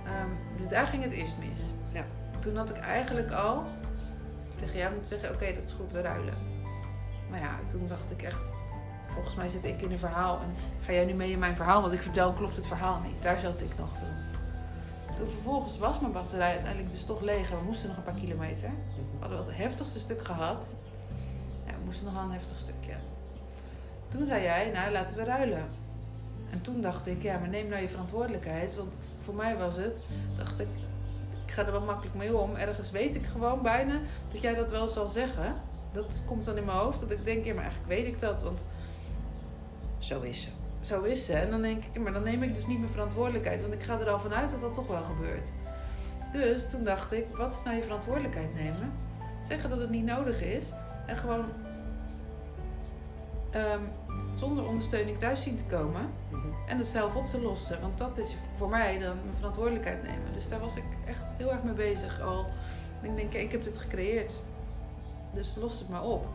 Ehm, 0.06 0.30
dus 0.58 0.68
daar 0.68 0.88
ging 0.88 1.04
het 1.04 1.12
eerst 1.12 1.38
mis. 1.38 1.62
Ja. 1.92 2.06
Toen 2.40 2.56
had 2.56 2.70
ik 2.70 2.78
eigenlijk 2.78 3.32
al 3.32 3.64
tegen 4.60 4.78
jou 4.78 4.92
moeten 4.92 5.20
zeggen, 5.20 5.36
oké, 5.36 5.54
dat 5.54 5.64
is 5.64 5.74
goed, 5.74 5.92
we 5.92 6.02
ruilen. 6.02 6.34
Maar 7.30 7.40
ja, 7.40 7.60
toen 7.68 7.88
dacht 7.88 8.12
ik 8.12 8.24
echt, 8.24 8.52
volgens 9.08 9.36
mij 9.36 9.50
zit 9.50 9.66
ik 9.66 9.82
in 9.82 9.92
een 9.92 10.00
verhaal 10.00 10.40
en 10.42 10.50
ga 10.86 10.92
jij 10.92 11.06
nu 11.06 11.14
mee 11.14 11.32
in 11.32 11.40
mijn 11.40 11.56
verhaal? 11.56 11.82
Wat 11.82 11.94
ik 11.94 12.02
vertel 12.02 12.34
klopt 12.34 12.56
het 12.56 12.66
verhaal 12.66 13.00
niet. 13.00 13.24
Daar 13.24 13.40
zat 13.40 13.62
ik 13.62 13.78
nog 13.78 13.90
toen. 13.98 14.28
Toen 15.18 15.30
vervolgens 15.30 15.78
was 15.78 16.00
mijn 16.00 16.14
batterij 16.14 16.52
uiteindelijk 16.52 16.92
dus 16.92 17.04
toch 17.04 17.22
leeg 17.22 17.52
en 17.52 17.58
we 17.58 17.64
moesten 17.64 17.88
nog 17.88 17.98
een 17.98 18.04
paar 18.04 18.20
kilometer. 18.20 18.70
We 18.70 19.20
hadden 19.20 19.38
wel 19.38 19.48
het 19.48 19.58
heftigste 19.58 20.00
stuk 20.00 20.26
gehad. 20.26 20.74
Moesten 21.90 22.06
nog 22.08 22.16
wel 22.16 22.24
een 22.24 22.32
heftig 22.32 22.60
stukje. 22.60 22.94
Toen 24.10 24.26
zei 24.26 24.44
jij, 24.44 24.72
nou 24.74 24.92
laten 24.92 25.18
we 25.18 25.24
ruilen. 25.24 25.64
En 26.50 26.62
toen 26.62 26.82
dacht 26.82 27.08
ik, 27.08 27.22
ja, 27.22 27.38
maar 27.38 27.50
neem 27.50 27.68
nou 27.68 27.82
je 27.82 27.88
verantwoordelijkheid. 27.88 28.76
Want 28.76 28.90
voor 29.24 29.34
mij 29.34 29.58
was 29.58 29.76
het, 29.76 29.96
dacht 30.38 30.60
ik, 30.60 30.68
ik 31.46 31.52
ga 31.52 31.66
er 31.66 31.72
wel 31.72 31.82
makkelijk 31.82 32.16
mee 32.16 32.38
om. 32.38 32.56
Ergens 32.56 32.92
weet 32.92 33.16
ik 33.16 33.26
gewoon 33.26 33.62
bijna 33.62 34.00
dat 34.32 34.42
jij 34.42 34.56
dat 34.56 34.70
wel 34.70 34.88
zal 34.88 35.08
zeggen. 35.08 35.56
Dat 35.94 36.22
komt 36.28 36.46
dan 36.46 36.58
in 36.58 36.66
mijn 36.66 36.78
hoofd. 36.78 37.00
Dat 37.00 37.12
ik 37.12 37.26
denk, 37.26 37.46
ja, 37.46 37.54
maar 37.54 37.64
eigenlijk 37.64 37.94
weet 37.94 38.14
ik 38.14 38.20
dat. 38.20 38.42
Want 38.42 38.62
Zo 40.00 40.22
is 40.22 40.42
ze. 40.42 40.50
zo 40.82 41.04
is 41.04 41.26
ze. 41.26 41.34
En 41.34 41.50
dan 41.50 41.62
denk 41.62 41.84
ik, 41.92 42.02
maar 42.02 42.14
dan 42.14 42.24
neem 42.24 42.44
ik 42.44 42.56
dus 42.56 42.68
niet 42.68 42.80
mijn 42.80 42.92
verantwoordelijkheid. 42.92 43.62
Want 43.62 43.74
ik 43.74 43.84
ga 43.84 44.00
er 44.00 44.10
al 44.10 44.20
vanuit 44.20 44.52
dat 44.52 44.62
dat 44.62 44.74
toch 44.74 44.88
wel 44.88 45.04
gebeurt. 45.04 45.52
Dus 46.32 46.70
toen 46.70 46.84
dacht 46.84 47.12
ik, 47.12 47.26
wat 47.36 47.54
is 47.54 47.64
nou 47.64 47.76
je 47.76 47.84
verantwoordelijkheid 47.84 48.54
nemen? 48.54 48.92
Zeggen 49.44 49.70
dat 49.70 49.80
het 49.80 49.90
niet 49.90 50.06
nodig 50.06 50.42
is. 50.42 50.72
En 51.06 51.18
gewoon 51.18 51.46
ehm, 53.52 53.82
zonder 54.34 54.68
ondersteuning 54.68 55.20
thuis 55.20 55.44
zien 55.44 55.58
te 55.58 55.64
komen. 55.64 56.02
Mhm. 56.30 56.48
En 56.68 56.78
het 56.78 56.88
zelf 56.88 57.16
op 57.16 57.30
te 57.30 57.42
lossen. 57.42 57.82
Want 57.82 57.98
dat 57.98 58.18
is 58.18 58.36
voor 58.58 58.70
mij 58.70 59.00
dan 59.00 59.16
mijn 59.24 59.36
verantwoordelijkheid 59.38 60.04
nemen. 60.04 60.34
Dus 60.34 60.50
daar 60.50 60.60
was 60.60 60.76
ik 60.76 60.84
echt 61.06 61.24
heel 61.38 61.52
erg 61.52 61.64
mee 61.64 61.74
bezig 61.74 62.22
al. 62.22 62.46
En 63.02 63.10
ik 63.10 63.16
denk, 63.16 63.34
ik 63.34 63.52
heb 63.52 63.64
dit 63.64 63.78
gecreëerd. 63.78 64.34
Dus 65.34 65.56
los 65.56 65.80
het 65.80 65.90
maar 65.90 66.04
op. 66.04 66.26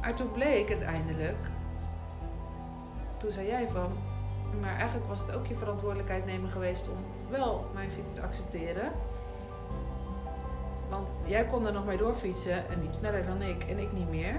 Maar 0.00 0.14
toen 0.14 0.32
bleek 0.32 0.68
uiteindelijk... 0.68 1.38
Toen 3.16 3.32
zei 3.32 3.46
jij 3.46 3.68
van... 3.68 3.92
Maar 4.60 4.76
eigenlijk 4.76 5.08
was 5.08 5.20
het 5.20 5.32
ook 5.32 5.46
je 5.46 5.56
verantwoordelijkheid 5.56 6.26
nemen 6.26 6.50
geweest 6.50 6.88
om 6.88 7.30
wel 7.30 7.66
mijn 7.74 7.90
fiets 7.90 8.14
te 8.14 8.22
accepteren. 8.22 8.92
Want 10.90 11.10
jij 11.24 11.44
kon 11.44 11.66
er 11.66 11.72
nog 11.72 11.86
mee 11.86 11.96
doorfietsen 11.96 12.68
en 12.70 12.80
niet 12.80 12.94
sneller 12.94 13.26
dan 13.26 13.42
ik 13.42 13.64
en 13.64 13.78
ik 13.78 13.92
niet 13.92 14.10
meer. 14.10 14.34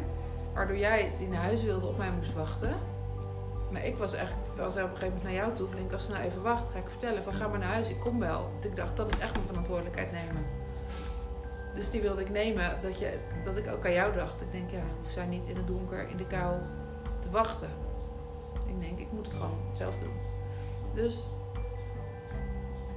Waardoor 0.54 0.78
jij 0.78 1.12
die 1.18 1.28
naar 1.28 1.42
huis 1.42 1.64
wilde 1.64 1.88
op 1.88 1.98
mij 1.98 2.12
moest 2.12 2.34
wachten. 2.34 2.74
Maar 3.72 3.86
ik 3.86 3.98
was 3.98 4.14
echt, 4.14 4.34
was 4.56 4.74
op 4.76 4.82
een 4.82 4.88
gegeven 4.88 5.08
moment 5.08 5.24
naar 5.24 5.34
jou 5.34 5.56
toe. 5.56 5.68
Denk, 5.76 5.92
als 5.92 6.06
ze 6.06 6.12
nou 6.12 6.24
even 6.24 6.42
wacht, 6.42 6.72
ga 6.72 6.78
ik 6.80 6.90
vertellen 6.90 7.24
van 7.24 7.34
ga 7.34 7.48
maar 7.48 7.60
naar 7.60 7.74
huis, 7.74 7.90
ik 7.90 8.00
kom 8.00 8.20
wel. 8.20 8.50
Want 8.52 8.66
ik 8.66 8.76
dacht, 8.76 8.98
dat 8.98 9.10
is 9.14 9.20
echt 9.20 9.34
mijn 9.34 9.48
verantwoordelijkheid 9.48 10.12
nemen. 10.12 10.46
Dus 11.76 11.90
die 11.90 12.02
wilde 12.02 12.22
ik 12.22 12.30
nemen, 12.30 12.82
dat, 12.82 13.00
je, 13.00 13.18
dat 13.44 13.58
ik 13.58 13.68
ook 13.72 13.86
aan 13.86 13.94
jou 13.94 14.14
dacht. 14.14 14.42
Ik 14.42 14.52
denk, 14.52 14.70
ja, 14.70 14.84
we 15.06 15.12
zijn 15.12 15.30
niet 15.30 15.48
in 15.48 15.56
het 15.56 15.68
donker, 15.68 16.10
in 16.10 16.18
de 16.18 16.28
kou 16.28 16.56
te 17.22 17.30
wachten. 17.30 17.70
Ik 18.68 18.80
denk, 18.80 19.00
ik 19.00 19.12
moet 19.12 19.26
het 19.26 19.36
gewoon 19.36 19.60
zelf 19.74 19.94
doen. 20.00 20.14
Dus 20.96 21.28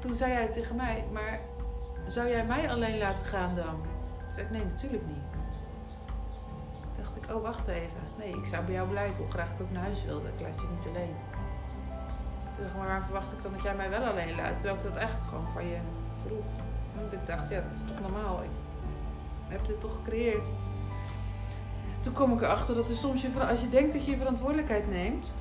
toen 0.01 0.17
zei 0.17 0.33
jij 0.33 0.53
tegen 0.53 0.77
mij, 0.77 1.05
maar 1.13 1.41
zou 2.09 2.29
jij 2.29 2.45
mij 2.45 2.71
alleen 2.71 2.99
laten 2.99 3.27
gaan 3.27 3.55
dan? 3.55 3.83
Toen 4.19 4.33
zei 4.33 4.45
ik, 4.45 4.51
nee, 4.51 4.65
natuurlijk 4.65 5.07
niet. 5.07 5.34
Oh, 7.31 7.43
wacht 7.43 7.67
even. 7.67 8.03
Nee, 8.19 8.29
ik 8.29 8.47
zou 8.47 8.65
bij 8.65 8.75
jou 8.75 8.89
blijven, 8.89 9.17
hoe 9.17 9.31
graag 9.31 9.51
ik 9.51 9.61
ook 9.61 9.71
naar 9.71 9.83
huis 9.83 10.05
wilde. 10.05 10.29
Ik 10.29 10.41
laat 10.41 10.61
je 10.61 10.67
niet 10.77 10.87
alleen. 10.87 11.15
Toen 12.45 12.63
dacht 12.63 12.71
ik, 12.71 12.77
maar 12.77 12.87
waarom 12.87 13.05
verwacht 13.05 13.33
ik 13.33 13.43
dan 13.43 13.53
dat 13.53 13.63
jij 13.63 13.75
mij 13.75 13.91
wel 13.91 14.05
alleen 14.05 14.35
laat? 14.35 14.59
Terwijl 14.59 14.77
ik 14.77 14.83
dat 14.83 14.97
eigenlijk 14.97 15.29
gewoon 15.29 15.53
van 15.53 15.67
je 15.67 15.79
vroeg. 16.27 16.45
Want 16.95 17.13
ik 17.13 17.27
dacht, 17.27 17.49
ja, 17.49 17.61
dat 17.61 17.75
is 17.75 17.83
toch 17.87 18.01
normaal. 18.01 18.43
Ik 18.43 18.51
heb 19.49 19.67
dit 19.67 19.81
toch 19.81 19.95
gecreëerd. 19.95 20.49
Toen 22.01 22.13
kom 22.13 22.33
ik 22.33 22.41
erachter 22.41 22.75
dat 22.75 22.89
er 22.89 22.97
soms, 22.97 23.23
je, 23.23 23.47
als 23.49 23.61
je 23.61 23.69
denkt 23.69 23.93
dat 23.93 24.05
je 24.05 24.11
je 24.11 24.17
verantwoordelijkheid 24.17 24.91
neemt, 24.91 25.35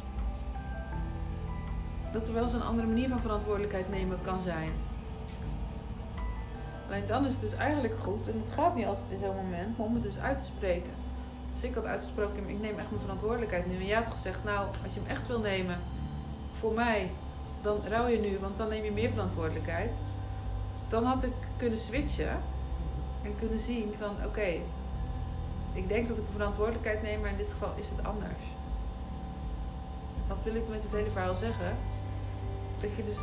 dat 2.11 2.27
er 2.27 2.33
wel 2.33 2.43
eens 2.43 2.53
een 2.53 2.63
andere 2.63 2.87
manier 2.87 3.09
van 3.09 3.19
verantwoordelijkheid 3.19 3.89
nemen 3.89 4.17
kan 4.21 4.41
zijn. 4.41 4.71
Alleen 6.87 7.07
dan 7.07 7.25
is 7.25 7.31
het 7.31 7.41
dus 7.41 7.55
eigenlijk 7.55 7.95
goed, 7.95 8.27
en 8.27 8.41
het 8.45 8.53
gaat 8.53 8.75
niet 8.75 8.85
altijd 8.85 9.11
in 9.11 9.17
zo'n 9.17 9.35
moment, 9.35 9.79
om 9.79 9.93
het 9.93 10.03
dus 10.03 10.19
uit 10.19 10.41
te 10.41 10.47
spreken. 10.47 11.02
Dus 11.53 11.63
ik 11.63 11.75
had 11.75 11.86
uitgesproken, 11.86 12.50
ik 12.50 12.60
neem 12.60 12.79
echt 12.79 12.89
mijn 12.89 13.01
verantwoordelijkheid 13.01 13.67
nu. 13.67 13.75
En 13.75 13.86
jij 13.86 14.01
had 14.01 14.13
gezegd, 14.13 14.43
nou, 14.43 14.67
als 14.83 14.93
je 14.93 15.00
hem 15.00 15.10
echt 15.10 15.27
wil 15.27 15.39
nemen 15.39 15.77
voor 16.53 16.74
mij, 16.74 17.12
dan 17.62 17.81
rouw 17.88 18.07
je 18.07 18.19
nu, 18.19 18.38
want 18.39 18.57
dan 18.57 18.69
neem 18.69 18.83
je 18.83 18.91
meer 18.91 19.10
verantwoordelijkheid. 19.10 19.91
Dan 20.89 21.03
had 21.03 21.24
ik 21.24 21.33
kunnen 21.57 21.79
switchen 21.79 22.41
en 23.24 23.36
kunnen 23.39 23.60
zien 23.60 23.93
van, 24.00 24.25
oké, 24.25 24.60
ik 25.74 25.88
denk 25.88 26.07
dat 26.07 26.17
ik 26.17 26.25
de 26.25 26.31
verantwoordelijkheid 26.31 27.01
neem, 27.01 27.22
maar 27.22 27.29
in 27.29 27.38
dit 27.38 27.51
geval 27.51 27.74
is 27.75 27.88
het 27.95 28.05
anders. 28.05 28.43
Wat 30.27 30.38
wil 30.43 30.55
ik 30.55 30.69
met 30.69 30.83
het 30.83 30.91
hele 30.91 31.12
verhaal 31.12 31.36
zeggen? 31.36 31.77
Dat 32.79 32.89
je 32.95 33.03
dus 33.03 33.17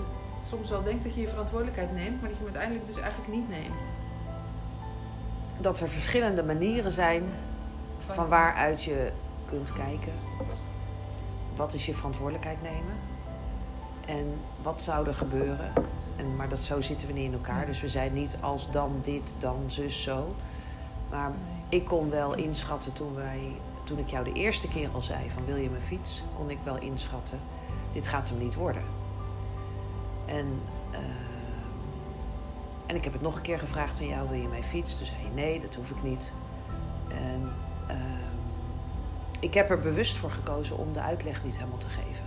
soms 0.49 0.71
wel 0.71 0.83
denkt 0.83 1.05
dat 1.05 1.15
je 1.15 1.21
je 1.21 1.29
verantwoordelijkheid 1.29 1.93
neemt, 1.93 2.21
maar 2.21 2.31
dat 2.31 2.39
je 2.39 2.45
hem 2.45 2.55
uiteindelijk 2.55 2.87
dus 2.87 3.03
eigenlijk 3.03 3.33
niet 3.33 3.49
neemt. 3.49 3.85
Dat 5.59 5.81
er 5.81 5.89
verschillende 5.89 6.43
manieren 6.43 6.91
zijn 6.91 7.23
van 8.13 8.29
waaruit 8.29 8.83
je 8.83 9.13
kunt 9.45 9.73
kijken. 9.73 10.13
Wat 11.57 11.75
is 11.75 11.87
je 11.87 11.95
verantwoordelijkheid 11.95 12.63
nemen? 12.63 12.95
En 14.07 14.35
wat 14.63 14.83
zou 14.83 15.07
er 15.07 15.15
gebeuren? 15.15 15.73
En, 16.17 16.37
maar 16.37 16.49
dat, 16.49 16.59
zo 16.59 16.81
zitten 16.81 17.07
we 17.07 17.13
niet 17.13 17.25
in 17.25 17.33
elkaar. 17.33 17.67
Dus 17.67 17.81
we 17.81 17.89
zijn 17.89 18.13
niet 18.13 18.37
als 18.41 18.71
dan 18.71 19.01
dit, 19.03 19.35
dan 19.39 19.65
zus, 19.67 20.03
zo. 20.03 20.35
Maar 21.11 21.33
ik 21.69 21.85
kon 21.85 22.11
wel 22.11 22.35
inschatten 22.35 22.93
toen, 22.93 23.15
wij, 23.15 23.53
toen 23.85 23.99
ik 23.99 24.09
jou 24.09 24.25
de 24.25 24.33
eerste 24.33 24.69
keer 24.69 24.89
al 24.93 25.03
zei 25.03 25.31
van 25.31 25.45
wil 25.45 25.57
je 25.57 25.71
mijn 25.71 25.83
fiets? 25.83 26.23
Kon 26.37 26.51
ik 26.51 26.59
wel 26.65 26.79
inschatten, 26.79 27.39
dit 27.93 28.07
gaat 28.09 28.29
hem 28.29 28.39
niet 28.39 28.55
worden. 28.55 28.83
En, 30.27 30.61
eh, 30.91 30.99
En 32.87 32.97
ik 32.97 33.05
heb 33.05 33.13
het 33.13 33.23
nog 33.23 33.37
een 33.37 33.43
keer 33.43 33.59
gevraagd 33.59 34.01
aan 34.01 34.07
jou, 34.07 34.29
wil 34.29 34.41
je 34.41 34.49
mijn 34.49 34.65
fiets? 34.65 34.97
Toen 34.97 35.07
zei 35.07 35.19
je 35.23 35.31
nee, 35.35 35.61
dat 35.61 35.75
hoef 35.75 35.91
ik 35.91 36.03
niet. 36.03 36.33
En 37.09 37.53
ik 39.41 39.55
heb 39.55 39.71
er 39.71 39.81
bewust 39.81 40.17
voor 40.17 40.31
gekozen 40.31 40.79
om 40.79 40.93
de 40.93 41.01
uitleg 41.01 41.45
niet 41.45 41.57
helemaal 41.57 41.79
te 41.79 41.89
geven. 41.89 42.25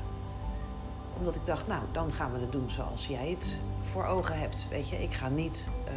Omdat 1.17 1.35
ik 1.35 1.45
dacht, 1.45 1.67
nou, 1.67 1.81
dan 1.91 2.11
gaan 2.11 2.33
we 2.33 2.39
het 2.39 2.51
doen 2.51 2.69
zoals 2.69 3.07
jij 3.07 3.29
het 3.29 3.57
voor 3.81 4.05
ogen 4.05 4.39
hebt. 4.39 4.67
Weet 4.69 4.89
je, 4.89 5.03
ik 5.03 5.13
ga 5.13 5.29
niet 5.29 5.67
eh, 5.85 5.93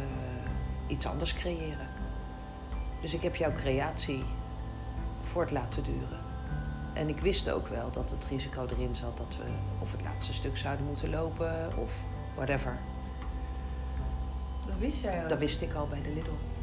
iets 0.87 1.05
anders 1.05 1.33
creëren. 1.33 1.87
Dus 3.01 3.13
ik 3.13 3.21
heb 3.21 3.35
jouw 3.35 3.53
creatie 3.53 4.23
voort 5.21 5.51
laten 5.51 5.83
duren. 5.83 6.19
En 6.93 7.09
ik 7.09 7.19
wist 7.19 7.49
ook 7.49 7.67
wel 7.67 7.91
dat 7.91 8.11
het 8.11 8.25
risico 8.25 8.65
erin 8.69 8.95
zat 8.95 9.17
dat 9.17 9.37
we 9.37 9.43
of 9.79 9.91
het 9.91 10.01
laatste 10.01 10.33
stuk 10.33 10.57
zouden 10.57 10.85
moeten 10.85 11.09
lopen 11.09 11.77
of 11.77 12.03
whatever. 12.35 12.77
Dat 14.67 14.77
wist 14.77 15.01
jij 15.01 15.21
al. 15.21 15.27
Dat 15.27 15.39
wist 15.39 15.61
ik 15.61 15.73
al 15.73 15.87
bij 15.87 16.01
de 16.01 16.09
Lidl. 16.09 16.56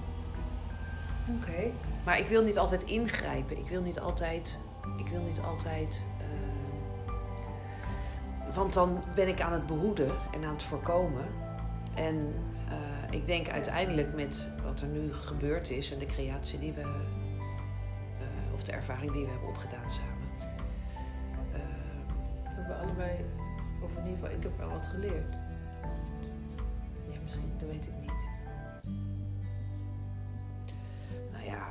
Oké. 1.28 1.70
Maar 2.04 2.18
ik 2.18 2.26
wil 2.26 2.42
niet 2.44 2.58
altijd 2.58 2.82
ingrijpen. 2.84 3.58
Ik 3.58 3.68
wil 3.68 3.82
niet 3.82 4.00
altijd. 4.00 4.58
Ik 4.96 5.08
wil 5.08 5.20
niet 5.22 5.40
altijd. 5.40 6.04
eh, 6.18 6.24
want 8.54 8.72
dan 8.72 9.02
ben 9.14 9.28
ik 9.28 9.40
aan 9.40 9.52
het 9.52 9.66
behoeden 9.66 10.12
en 10.32 10.44
aan 10.44 10.52
het 10.52 10.62
voorkomen. 10.62 11.24
En 11.94 12.34
eh, 12.68 12.76
ik 13.10 13.26
denk 13.26 13.48
uiteindelijk 13.48 14.14
met 14.14 14.48
wat 14.64 14.80
er 14.80 14.86
nu 14.88 15.12
gebeurd 15.12 15.70
is 15.70 15.92
en 15.92 15.98
de 15.98 16.06
creatie 16.06 16.58
die 16.58 16.72
we. 16.72 16.80
eh, 16.80 18.54
of 18.54 18.62
de 18.62 18.72
ervaring 18.72 19.12
die 19.12 19.24
we 19.24 19.30
hebben 19.30 19.48
opgedaan 19.48 19.90
samen. 19.90 20.28
eh, 21.52 21.60
We 22.44 22.50
hebben 22.60 22.78
allebei, 22.78 23.10
of 23.82 23.90
in 23.90 24.04
ieder 24.06 24.12
geval, 24.20 24.36
ik 24.36 24.42
heb 24.42 24.58
wel 24.58 24.68
wat 24.70 24.88
geleerd. 24.88 25.32
Ja, 27.10 27.18
misschien, 27.22 27.52
dat 27.58 27.68
weet 27.68 27.86
ik 27.86 27.92
niet. 28.00 28.03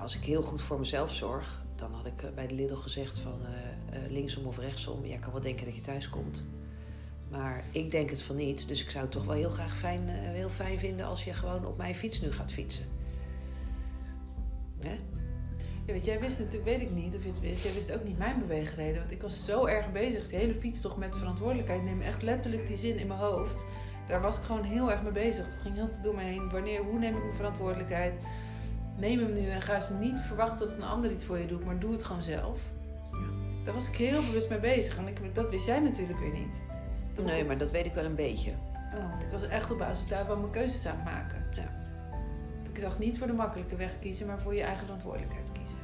Als 0.03 0.15
ik 0.15 0.23
heel 0.23 0.41
goed 0.41 0.61
voor 0.61 0.79
mezelf 0.79 1.13
zorg, 1.13 1.61
dan 1.75 1.93
had 1.93 2.05
ik 2.05 2.21
eh, 2.21 2.29
bij 2.35 2.47
de 2.47 2.53
Lidl 2.53 2.75
gezegd 2.75 3.19
van 3.19 3.39
eh, 3.45 3.97
eh, 3.97 4.11
linksom 4.11 4.45
of 4.45 4.57
rechtsom. 4.57 5.05
Jij 5.05 5.17
kan 5.17 5.31
wel 5.31 5.41
denken 5.41 5.65
dat 5.65 5.75
je 5.75 5.81
thuis 5.81 6.09
komt. 6.09 6.43
Maar 7.29 7.63
ik 7.71 7.91
denk 7.91 8.09
het 8.09 8.21
van 8.21 8.35
niet. 8.35 8.67
Dus 8.67 8.83
ik 8.83 8.89
zou 8.89 9.03
het 9.03 9.11
toch 9.11 9.25
wel 9.25 9.35
heel 9.35 9.49
graag 9.49 9.77
fijn, 9.77 10.07
heel 10.09 10.49
fijn 10.49 10.79
vinden 10.79 11.05
als 11.05 11.23
je 11.23 11.33
gewoon 11.33 11.65
op 11.65 11.77
mijn 11.77 11.95
fiets 11.95 12.21
nu 12.21 12.31
gaat 12.31 12.51
fietsen. 12.51 12.85
Hè? 14.79 14.93
Ja, 15.85 15.93
weet, 15.93 16.05
jij 16.05 16.19
wist 16.19 16.39
natuurlijk, 16.39 16.65
weet 16.65 16.81
ik 16.81 16.91
niet 16.91 17.15
of 17.15 17.23
je 17.23 17.29
het 17.29 17.39
wist, 17.39 17.63
jij 17.63 17.73
wist 17.73 17.91
ook 17.91 18.03
niet 18.03 18.17
mijn 18.17 18.39
beweegreden. 18.39 18.99
Want 18.99 19.11
ik 19.11 19.21
was 19.21 19.45
zo 19.45 19.65
erg 19.65 19.91
bezig, 19.91 20.27
die 20.27 20.37
hele 20.37 20.53
fietstocht 20.53 20.97
met 20.97 21.17
verantwoordelijkheid 21.17 21.83
nemen. 21.83 22.05
Echt 22.05 22.21
letterlijk 22.21 22.67
die 22.67 22.77
zin 22.77 22.97
in 22.97 23.07
mijn 23.07 23.19
hoofd. 23.19 23.65
Daar 24.07 24.21
was 24.21 24.37
ik 24.37 24.43
gewoon 24.43 24.63
heel 24.63 24.91
erg 24.91 25.01
mee 25.01 25.11
bezig. 25.11 25.45
Het 25.45 25.61
ging 25.61 25.75
heel 25.75 25.89
te 25.89 26.01
door 26.01 26.15
me 26.15 26.21
heen. 26.21 26.49
Wanneer, 26.49 26.83
hoe 26.83 26.99
neem 26.99 27.15
ik 27.15 27.23
mijn 27.23 27.35
verantwoordelijkheid? 27.35 28.13
Neem 28.95 29.19
hem 29.19 29.33
nu 29.33 29.49
en 29.49 29.61
ga 29.61 29.79
ze 29.79 29.93
niet 29.93 30.19
verwachten 30.19 30.67
dat 30.67 30.77
een 30.77 30.83
ander 30.83 31.11
iets 31.11 31.25
voor 31.25 31.37
je 31.37 31.47
doet, 31.47 31.65
maar 31.65 31.79
doe 31.79 31.91
het 31.91 32.03
gewoon 32.03 32.23
zelf. 32.23 32.59
Daar 33.63 33.73
was 33.73 33.87
ik 33.87 33.95
heel 33.95 34.21
bewust 34.21 34.49
mee 34.49 34.59
bezig. 34.59 34.97
En 34.97 35.07
ik, 35.07 35.35
dat 35.35 35.49
wist 35.49 35.65
jij 35.65 35.79
natuurlijk 35.79 36.19
weer 36.19 36.33
niet. 36.33 36.61
Dat 37.15 37.25
Nee, 37.25 37.45
maar 37.45 37.57
dat 37.57 37.71
weet 37.71 37.85
ik 37.85 37.93
wel 37.93 38.05
een 38.05 38.15
beetje. 38.15 38.51
Oh, 38.93 39.09
want 39.09 39.23
ik 39.23 39.29
was 39.31 39.47
echt 39.47 39.71
op 39.71 39.77
basis 39.77 40.07
daarvan 40.07 40.39
mijn 40.39 40.51
keuzes 40.51 40.85
aan 40.85 40.95
het 40.95 41.03
maken. 41.05 41.45
Ja. 41.55 41.81
Ik 42.73 42.81
dacht 42.81 42.99
niet 42.99 43.17
voor 43.17 43.27
de 43.27 43.33
makkelijke 43.33 43.75
weg 43.75 43.99
kiezen, 43.99 44.27
maar 44.27 44.39
voor 44.39 44.55
je 44.55 44.63
eigen 44.63 44.85
verantwoordelijkheid 44.85 45.51
kiezen. 45.51 45.77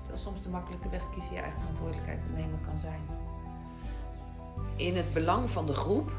Terwijl 0.00 0.22
soms 0.22 0.42
de 0.42 0.48
makkelijke 0.48 0.88
weg 0.88 1.10
kiezen 1.10 1.34
je 1.34 1.40
eigen 1.40 1.60
verantwoordelijkheid 1.60 2.18
nemen 2.34 2.60
kan 2.64 2.78
zijn. 2.78 3.00
In 4.76 4.96
het 4.96 5.12
belang 5.12 5.50
van 5.50 5.66
de 5.66 5.72
groep 5.72 6.12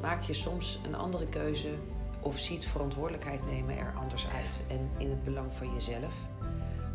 maak 0.00 0.22
je 0.22 0.34
soms 0.34 0.80
een 0.86 0.94
andere 0.94 1.26
keuze 1.26 1.68
of 2.22 2.38
ziet 2.38 2.66
verantwoordelijkheid 2.66 3.46
nemen 3.46 3.78
er 3.78 3.94
anders 3.96 4.26
uit. 4.28 4.62
En 4.68 4.90
in 4.98 5.10
het 5.10 5.24
belang 5.24 5.54
van 5.54 5.72
jezelf. 5.72 6.26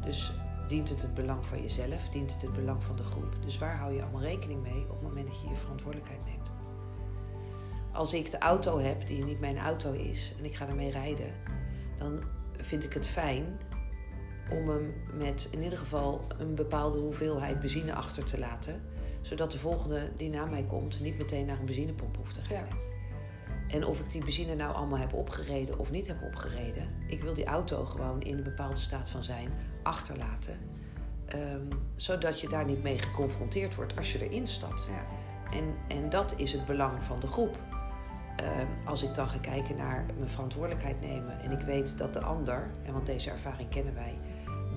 Dus 0.04 0.32
dient 0.68 0.90
het 0.90 1.02
het 1.02 1.14
belang 1.14 1.46
van 1.46 1.62
jezelf, 1.62 2.10
dient 2.10 2.34
het 2.34 2.42
het 2.42 2.54
belang 2.54 2.84
van 2.84 2.96
de 2.96 3.04
groep. 3.04 3.36
Dus 3.42 3.58
waar 3.58 3.78
hou 3.78 3.94
je 3.94 4.02
allemaal 4.02 4.22
rekening 4.22 4.62
mee 4.62 4.84
op 4.84 4.90
het 4.90 5.02
moment 5.02 5.28
dat 5.28 5.42
je 5.42 5.50
je 5.50 5.56
verantwoordelijkheid 5.56 6.26
neemt? 6.26 6.52
Als 7.94 8.14
ik 8.14 8.32
de 8.32 8.38
auto 8.38 8.80
heb 8.80 9.08
die 9.08 9.24
niet 9.24 9.40
mijn 9.40 9.58
auto 9.58 9.92
is 9.92 10.34
en 10.38 10.46
ik 10.46 10.56
ga 10.56 10.68
ermee 10.68 10.92
rijden, 10.92 11.34
dan 11.98 12.24
vind 12.58 12.84
ik 12.84 12.94
het 12.94 13.08
fijn 13.08 13.60
om 14.52 14.70
hem 14.70 14.94
met 15.14 15.48
in 15.52 15.64
ieder 15.64 15.80
geval 15.80 16.22
een 16.38 16.56
bepaalde 16.56 17.00
hoeveelheid 17.00 17.60
benzine 17.60 17.94
achter 17.94 18.24
te 18.24 18.40
laten 18.40 18.82
zodat 19.28 19.52
de 19.52 19.58
volgende 19.58 20.12
die 20.18 20.30
na 20.30 20.46
mij 20.46 20.64
komt 20.64 21.00
niet 21.00 21.18
meteen 21.18 21.46
naar 21.46 21.60
een 21.60 21.66
benzinepomp 21.66 22.16
hoeft 22.18 22.34
te 22.34 22.42
rijden. 22.50 22.87
En 23.68 23.86
of 23.86 24.00
ik 24.00 24.12
die 24.12 24.24
benzine 24.24 24.56
nou 24.56 24.76
allemaal 24.76 25.00
heb 25.00 25.14
opgereden 25.14 25.80
of 25.80 25.92
niet 25.92 26.08
heb 26.08 26.24
opgereden, 26.24 26.90
ik 27.08 27.22
wil 27.22 27.34
die 27.34 27.46
auto 27.46 27.86
gewoon 27.86 28.22
in 28.22 28.38
een 28.38 28.44
bepaalde 28.44 28.80
staat 28.80 29.10
van 29.10 29.24
zijn 29.24 29.50
achterlaten. 29.84 30.58
Ehm, 31.26 31.66
zodat 31.96 32.42
je 32.42 32.50
daar 32.50 32.66
niet 32.66 32.84
mee 32.84 33.00
geconfronteerd 33.00 33.76
wordt 33.76 33.98
als 33.98 34.12
je 34.12 34.30
erin 34.30 34.48
stapt. 34.48 34.90
Ja. 34.90 35.06
En, 35.58 35.76
en 35.88 36.10
dat 36.10 36.34
is 36.38 36.52
het 36.52 36.66
belang 36.66 37.04
van 37.04 37.20
de 37.20 37.28
groep. 37.28 37.58
Ehm, 38.36 38.68
als 38.86 39.04
ik 39.04 39.16
dan 39.16 39.30
ga 39.30 39.38
kijken 39.38 39.76
naar 39.76 40.06
mijn 40.18 40.30
verantwoordelijkheid 40.30 41.02
nemen 41.02 41.40
en 41.42 41.52
ik 41.52 41.62
weet 41.62 41.98
dat 41.98 42.14
de 42.14 42.22
ander, 42.22 42.72
en 42.86 42.94
want 42.94 43.06
deze 43.06 43.30
ervaring 43.30 43.70
kennen 43.70 43.94
wij, 43.94 44.18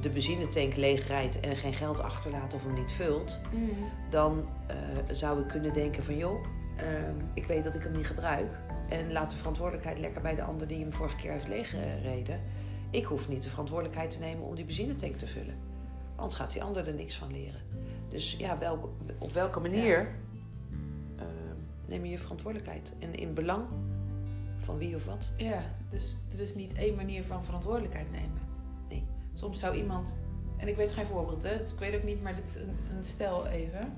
de 0.00 0.11
benzinetank 0.11 0.76
leegrijdt 0.76 1.40
en 1.40 1.57
geen 1.57 1.74
geld 1.74 2.00
achterlaat 2.00 2.55
of 2.55 2.64
hem 2.64 2.74
niet 2.74 2.92
vult, 2.92 3.40
dan 4.11 4.48
eh, 4.66 4.76
zou 5.11 5.40
ik 5.40 5.46
kunnen 5.46 5.72
denken 5.72 6.03
van 6.03 6.16
joh, 6.16 6.44
ik 7.34 7.46
weet 7.46 7.64
dat 7.64 7.74
ik 7.74 7.82
hem 7.82 7.92
niet 7.92 8.06
gebruik. 8.06 8.58
En 8.88 9.12
laat 9.12 9.30
de 9.30 9.36
verantwoordelijkheid 9.36 9.98
lekker 9.98 10.22
bij 10.22 10.34
de 10.34 10.42
ander 10.42 10.66
die 10.66 10.80
hem 10.80 10.92
vorige 10.92 11.16
keer 11.16 11.32
heeft 11.32 11.48
leeggereden. 11.48 12.40
Ik 12.90 13.04
hoef 13.04 13.28
niet 13.28 13.42
de 13.42 13.48
verantwoordelijkheid 13.48 14.10
te 14.10 14.18
nemen 14.18 14.46
om 14.46 14.54
die 14.54 14.64
benzinetank 14.64 15.16
te 15.16 15.26
vullen. 15.26 15.54
Anders 16.16 16.34
gaat 16.34 16.52
die 16.52 16.62
ander 16.62 16.88
er 16.88 16.94
niks 16.94 17.16
van 17.16 17.32
leren. 17.32 17.60
Dus 18.08 18.36
ja, 18.38 18.58
wel, 18.58 18.94
op 19.18 19.32
welke 19.32 19.60
manier 19.60 20.08
ehm, 21.16 21.56
neem 21.86 22.04
je 22.04 22.10
je 22.10 22.18
verantwoordelijkheid? 22.18 22.92
En 22.98 23.14
in 23.14 23.34
belang 23.34 23.64
van 24.56 24.78
wie 24.78 24.96
of 24.96 25.04
wat? 25.04 25.30
Ja, 25.36 25.64
dus 25.90 26.18
er 26.32 26.40
is 26.40 26.54
niet 26.54 26.74
één 26.74 26.94
manier 26.94 27.24
van 27.24 27.44
verantwoordelijkheid 27.44 28.10
nemen. 28.10 28.40
Nee. 28.88 29.04
Soms 29.34 29.58
zou 29.58 29.76
iemand, 29.76 30.16
en 30.56 30.68
ik 30.68 30.76
weet 30.76 30.92
geen 30.92 31.06
voorbeeld, 31.06 31.42
hè, 31.42 31.56
dus 31.56 31.72
ik 31.72 31.78
weet 31.78 31.94
ook 31.94 32.02
niet, 32.02 32.22
maar 32.22 32.36
dit 32.36 32.48
is 32.48 32.54
een, 32.54 32.76
een 32.96 33.04
stel 33.04 33.46
even. 33.46 33.92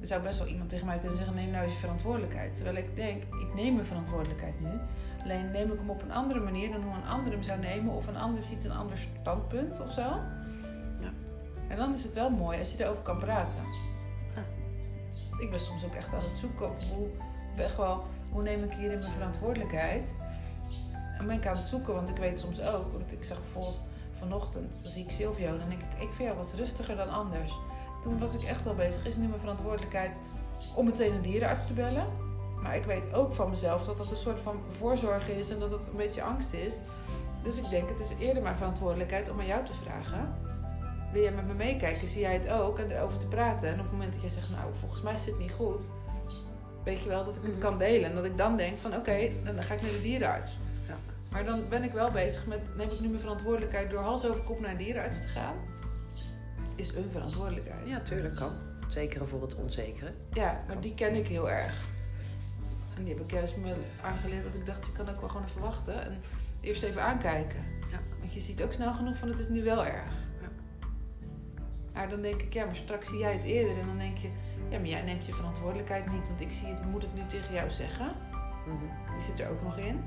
Er 0.00 0.06
zou 0.06 0.22
best 0.22 0.38
wel 0.38 0.48
iemand 0.48 0.68
tegen 0.68 0.86
mij 0.86 0.98
kunnen 0.98 1.16
zeggen: 1.16 1.34
neem 1.34 1.50
nou 1.50 1.64
eens 1.64 1.72
je 1.72 1.78
verantwoordelijkheid. 1.78 2.56
Terwijl 2.56 2.76
ik 2.76 2.96
denk: 2.96 3.22
ik 3.22 3.54
neem 3.54 3.74
mijn 3.74 3.86
verantwoordelijkheid 3.86 4.60
nu. 4.60 4.70
Alleen 5.22 5.50
neem 5.50 5.72
ik 5.72 5.78
hem 5.78 5.90
op 5.90 6.02
een 6.02 6.12
andere 6.12 6.40
manier 6.40 6.70
dan 6.72 6.82
hoe 6.82 6.94
een 6.94 7.08
ander 7.08 7.32
hem 7.32 7.42
zou 7.42 7.58
nemen, 7.58 7.94
of 7.94 8.06
een 8.06 8.16
ander 8.16 8.42
ziet 8.42 8.64
een 8.64 8.72
ander 8.72 8.98
standpunt 8.98 9.80
of 9.80 9.92
zo. 9.92 10.20
Ja. 11.00 11.12
En 11.68 11.76
dan 11.76 11.92
is 11.92 12.04
het 12.04 12.14
wel 12.14 12.30
mooi 12.30 12.58
als 12.58 12.72
je 12.72 12.84
erover 12.84 13.02
kan 13.02 13.18
praten. 13.18 13.58
Ja. 14.34 14.42
Ik 15.38 15.50
ben 15.50 15.60
soms 15.60 15.84
ook 15.84 15.94
echt 15.94 16.14
aan 16.14 16.24
het 16.24 16.36
zoeken 16.36 16.66
op 16.66 16.78
hoe, 16.94 17.08
echt 17.56 17.76
wel, 17.76 18.04
hoe 18.30 18.42
neem 18.42 18.64
ik 18.64 18.72
hierin 18.72 19.00
mijn 19.00 19.12
verantwoordelijkheid. 19.12 20.14
En 21.18 21.26
ben 21.26 21.36
ik 21.36 21.46
aan 21.46 21.56
het 21.56 21.66
zoeken, 21.66 21.94
want 21.94 22.08
ik 22.08 22.16
weet 22.16 22.40
soms 22.40 22.60
ook, 22.60 22.92
want 22.92 23.12
ik 23.12 23.24
zag 23.24 23.40
bijvoorbeeld 23.40 23.80
vanochtend, 24.18 24.82
dan 24.82 24.90
zie 24.92 25.04
ik 25.04 25.10
Silvio, 25.10 25.58
dan 25.58 25.68
denk 25.68 25.80
ik, 25.80 26.02
ik 26.02 26.12
vind 26.12 26.28
jou 26.28 26.36
wat 26.36 26.52
rustiger 26.52 26.96
dan 26.96 27.10
anders. 27.10 27.52
Toen 28.02 28.18
was 28.18 28.34
ik 28.34 28.42
echt 28.42 28.64
wel 28.64 28.74
bezig, 28.74 29.06
is 29.06 29.16
nu 29.16 29.26
mijn 29.26 29.40
verantwoordelijkheid 29.40 30.16
om 30.74 30.84
meteen 30.84 31.14
een 31.14 31.22
dierenarts 31.22 31.66
te 31.66 31.72
bellen. 31.72 32.06
Maar 32.62 32.76
ik 32.76 32.84
weet 32.84 33.14
ook 33.14 33.34
van 33.34 33.50
mezelf 33.50 33.84
dat 33.84 33.96
dat 33.96 34.10
een 34.10 34.16
soort 34.16 34.40
van 34.40 34.60
voorzorg 34.78 35.28
is 35.28 35.50
en 35.50 35.58
dat 35.58 35.70
het 35.70 35.86
een 35.86 35.96
beetje 35.96 36.22
angst 36.22 36.52
is. 36.52 36.74
Dus 37.42 37.56
ik 37.56 37.70
denk, 37.70 37.88
het 37.88 38.00
is 38.00 38.12
eerder 38.20 38.42
mijn 38.42 38.56
verantwoordelijkheid 38.56 39.30
om 39.30 39.38
aan 39.38 39.46
jou 39.46 39.64
te 39.64 39.72
vragen. 39.72 40.34
Wil 41.12 41.22
jij 41.22 41.32
met 41.32 41.46
me 41.46 41.54
meekijken? 41.54 42.08
Zie 42.08 42.20
jij 42.20 42.32
het 42.32 42.48
ook? 42.48 42.78
En 42.78 42.90
erover 42.90 43.18
te 43.18 43.26
praten. 43.26 43.68
En 43.68 43.74
op 43.74 43.80
het 43.80 43.92
moment 43.92 44.12
dat 44.12 44.22
jij 44.22 44.30
zegt, 44.30 44.50
nou, 44.50 44.74
volgens 44.80 45.02
mij 45.02 45.18
zit 45.18 45.26
het 45.26 45.38
niet 45.38 45.52
goed. 45.52 45.88
Weet 46.84 47.00
je 47.00 47.08
wel 47.08 47.24
dat 47.24 47.36
ik 47.36 47.42
het 47.42 47.58
kan 47.58 47.78
delen. 47.78 48.10
En 48.10 48.14
dat 48.14 48.24
ik 48.24 48.36
dan 48.36 48.56
denk 48.56 48.78
van, 48.78 48.96
oké, 48.96 49.30
dan 49.44 49.62
ga 49.62 49.74
ik 49.74 49.82
naar 49.82 49.90
de 49.90 50.02
dierenarts. 50.02 50.58
Ja. 50.88 50.94
Maar 51.30 51.44
dan 51.44 51.68
ben 51.68 51.82
ik 51.82 51.92
wel 51.92 52.10
bezig 52.10 52.46
met, 52.46 52.76
neem 52.76 52.90
ik 52.90 53.00
nu 53.00 53.08
mijn 53.08 53.20
verantwoordelijkheid 53.20 53.90
door 53.90 54.02
hals 54.02 54.26
over 54.26 54.40
kop 54.40 54.60
naar 54.60 54.70
een 54.70 54.76
dierenarts 54.76 55.20
te 55.20 55.26
gaan? 55.26 55.54
Is 56.78 56.94
een 56.94 57.10
verantwoordelijkheid. 57.10 57.88
Ja, 57.88 58.00
tuurlijk 58.00 58.34
kan. 58.36 58.52
Zekere 58.88 59.24
voor 59.24 59.42
het 59.42 59.54
onzekere. 59.54 60.12
Ja, 60.32 60.64
maar 60.66 60.80
die 60.80 60.94
ken 60.94 61.14
ik 61.14 61.26
heel 61.26 61.50
erg. 61.50 61.74
En 62.96 63.04
die 63.04 63.14
heb 63.14 63.22
ik 63.22 63.30
juist 63.30 63.56
me 63.56 63.74
aangeleerd 64.02 64.42
dat 64.42 64.54
ik 64.54 64.66
dacht, 64.66 64.86
je 64.86 64.92
kan 64.92 65.08
ook 65.08 65.20
wel 65.20 65.28
gewoon 65.28 65.46
even 65.46 65.60
wachten. 65.60 66.02
En 66.02 66.20
eerst 66.60 66.82
even 66.82 67.02
aankijken. 67.02 67.64
Ja. 67.90 68.00
Want 68.20 68.34
je 68.34 68.40
ziet 68.40 68.62
ook 68.62 68.72
snel 68.72 68.94
genoeg 68.94 69.16
van, 69.16 69.28
het 69.28 69.38
is 69.38 69.48
nu 69.48 69.62
wel 69.62 69.84
erg. 69.84 70.12
Ja. 70.40 70.48
Maar 71.94 72.08
dan 72.08 72.20
denk 72.20 72.42
ik, 72.42 72.52
ja, 72.52 72.64
maar 72.64 72.76
straks 72.76 73.08
zie 73.08 73.18
jij 73.18 73.32
het 73.32 73.42
eerder. 73.42 73.78
En 73.78 73.86
dan 73.86 73.98
denk 73.98 74.16
je, 74.16 74.28
ja, 74.70 74.78
maar 74.78 74.88
jij 74.88 75.02
neemt 75.02 75.26
je 75.26 75.32
verantwoordelijkheid 75.32 76.10
niet. 76.10 76.26
Want 76.28 76.40
ik 76.40 76.52
zie 76.52 76.68
het, 76.68 76.84
moet 76.84 77.02
het 77.02 77.14
nu 77.14 77.26
tegen 77.26 77.54
jou 77.54 77.70
zeggen. 77.70 78.12
Mhm. 78.66 79.14
Die 79.16 79.26
zit 79.26 79.40
er 79.40 79.48
ook 79.50 79.62
nog 79.62 79.78
in. 79.78 80.04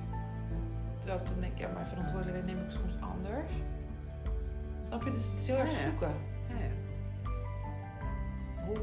Terwijl 0.99 1.19
ik 1.19 1.27
dan 1.27 1.39
denk, 1.39 1.57
ja, 1.57 1.67
mijn 1.73 1.87
verantwoordelijkheid 1.87 2.45
neem 2.45 2.65
ik 2.65 2.71
soms 2.71 2.93
anders. 2.99 3.51
Snap 4.87 5.03
je? 5.03 5.11
Dus 5.11 5.25
het 5.25 5.39
is 5.41 5.47
heel 5.47 5.57
erg 5.57 5.71
ja. 5.71 5.89
zoeken. 5.89 6.30
Ja, 6.57 6.65
ja. 6.65 6.71
Hoe 8.65 8.77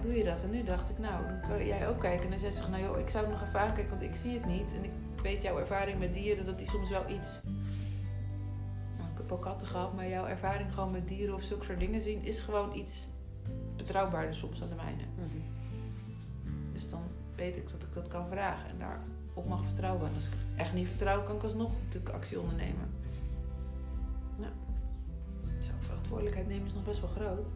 doe 0.00 0.14
je 0.14 0.24
dat? 0.24 0.42
En 0.42 0.50
nu 0.50 0.64
dacht 0.64 0.90
ik, 0.90 0.98
nou, 0.98 1.26
dan 1.26 1.40
kan 1.40 1.66
jij 1.66 1.88
ook 1.88 2.00
kijken. 2.00 2.24
En 2.24 2.30
dan 2.30 2.38
zei 2.38 2.52
ze, 2.52 2.68
nou 2.68 2.82
joh, 2.82 2.98
ik 2.98 3.08
zou 3.08 3.24
het 3.24 3.32
nog 3.32 3.48
even 3.48 3.60
aankijken, 3.60 3.90
want 3.90 4.02
ik 4.02 4.14
zie 4.14 4.32
het 4.32 4.46
niet. 4.46 4.74
En 4.74 4.84
ik 4.84 4.90
weet 5.22 5.42
jouw 5.42 5.58
ervaring 5.58 5.98
met 5.98 6.12
dieren, 6.12 6.46
dat 6.46 6.58
die 6.58 6.68
soms 6.68 6.90
wel 6.90 7.10
iets... 7.10 7.40
Nou, 8.96 9.10
ik 9.10 9.16
heb 9.16 9.32
ook 9.32 9.42
katten 9.42 9.68
gehad, 9.68 9.94
maar 9.94 10.08
jouw 10.08 10.26
ervaring 10.26 10.72
gewoon 10.72 10.90
met 10.90 11.08
dieren 11.08 11.34
of 11.34 11.42
zulke 11.42 11.64
soort 11.64 11.78
dingen 11.78 12.00
zien... 12.00 12.22
is 12.22 12.40
gewoon 12.40 12.74
iets 12.74 13.08
betrouwbaarder 13.76 14.34
soms 14.34 14.58
dan 14.58 14.68
de 14.68 14.74
mijne. 14.74 15.02
Mhm. 15.16 15.38
Dus 16.72 16.90
dan 16.90 17.02
weet 17.36 17.56
ik 17.56 17.70
dat 17.70 17.82
ik 17.82 17.92
dat 17.92 18.08
kan 18.08 18.28
vragen 18.28 18.68
en 18.68 18.78
daarop 18.78 19.48
mag 19.48 19.64
vertrouwen. 19.64 20.08
En 20.08 20.14
als 20.14 20.26
ik 20.26 20.32
echt 20.56 20.74
niet 20.74 20.88
vertrouw, 20.88 21.22
kan 21.22 21.36
ik 21.36 21.42
alsnog 21.42 21.72
natuurlijk 21.84 22.14
actie 22.14 22.40
ondernemen. 22.40 22.93
Verantwoordelijkheid 26.14 26.48
nemen 26.48 26.66
is 26.66 26.74
nog 26.74 26.84
best 26.84 27.00
wel 27.00 27.10
groot. 27.10 27.50